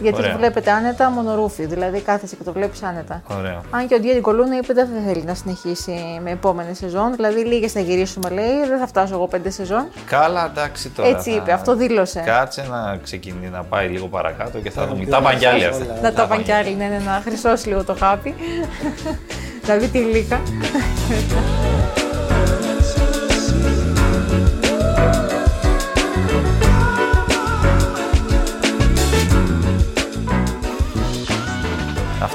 Γιατί 0.00 0.18
Ωραία. 0.18 0.32
το 0.32 0.38
βλέπετε 0.38 0.70
άνετα 0.70 1.10
μονορούφι, 1.10 1.66
δηλαδή 1.66 2.00
κάθεσαι 2.00 2.36
και 2.36 2.42
το 2.42 2.52
βλέπεις 2.52 2.82
άνετα. 2.82 3.22
Ωραία. 3.38 3.60
Αν 3.70 3.86
και 3.86 3.94
ο 3.94 3.98
Ντιένι 4.00 4.20
Κολούνα 4.20 4.56
είπε 4.56 4.72
δεν 4.72 4.88
θέλει 5.06 5.22
να 5.22 5.34
συνεχίσει 5.34 6.20
με 6.22 6.30
επόμενη 6.30 6.74
σεζόν, 6.74 7.14
δηλαδή 7.14 7.40
λίγες 7.44 7.72
θα 7.72 7.80
γυρίσουμε 7.80 8.28
λέει, 8.28 8.66
δεν 8.68 8.78
θα 8.78 8.86
φτάσω 8.86 9.14
εγώ 9.14 9.26
πέντε 9.26 9.50
σεζόν. 9.50 9.88
Καλά, 10.06 10.50
εντάξει 10.50 10.88
τώρα. 10.88 11.08
Έτσι 11.08 11.30
είπε, 11.30 11.52
αυτό 11.52 11.76
δήλωσε. 11.76 12.22
Κάτσε 12.26 12.66
να 12.70 12.96
ξεκινήσει 13.02 13.50
να 13.50 13.62
πάει 13.62 13.88
λίγο 13.88 14.06
παρακάτω 14.06 14.58
και 14.58 14.70
θα 14.70 14.86
δούμε. 14.86 15.04
Τα 15.04 15.20
παγκιάλια 15.20 15.68
αυτά. 15.68 15.98
Να 16.02 16.12
τα 16.12 16.26
παγκιάλια, 16.26 16.76
ναι, 16.76 16.86
ναι, 16.86 16.98
να 17.04 17.22
χρυσώσει 17.24 17.68
λίγο 17.68 17.84
το 17.84 17.94
χάπι. 17.94 18.34
να 19.68 19.76
δει 19.76 19.88
τη 19.88 19.98
γλύκα. 19.98 20.40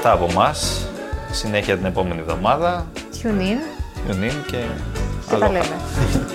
Αυτά 0.06 0.16
από 0.16 0.30
εμάς. 0.30 0.86
Συνέχεια 1.30 1.76
την 1.76 1.84
επόμενη 1.84 2.20
εβδομάδα. 2.20 2.86
Tune 3.22 3.40
in. 3.40 4.10
Tune 4.10 4.30
in 4.30 4.32
και. 4.46 4.64
Και 5.30 5.36
τα 5.38 5.48
λέμε. 5.48 5.66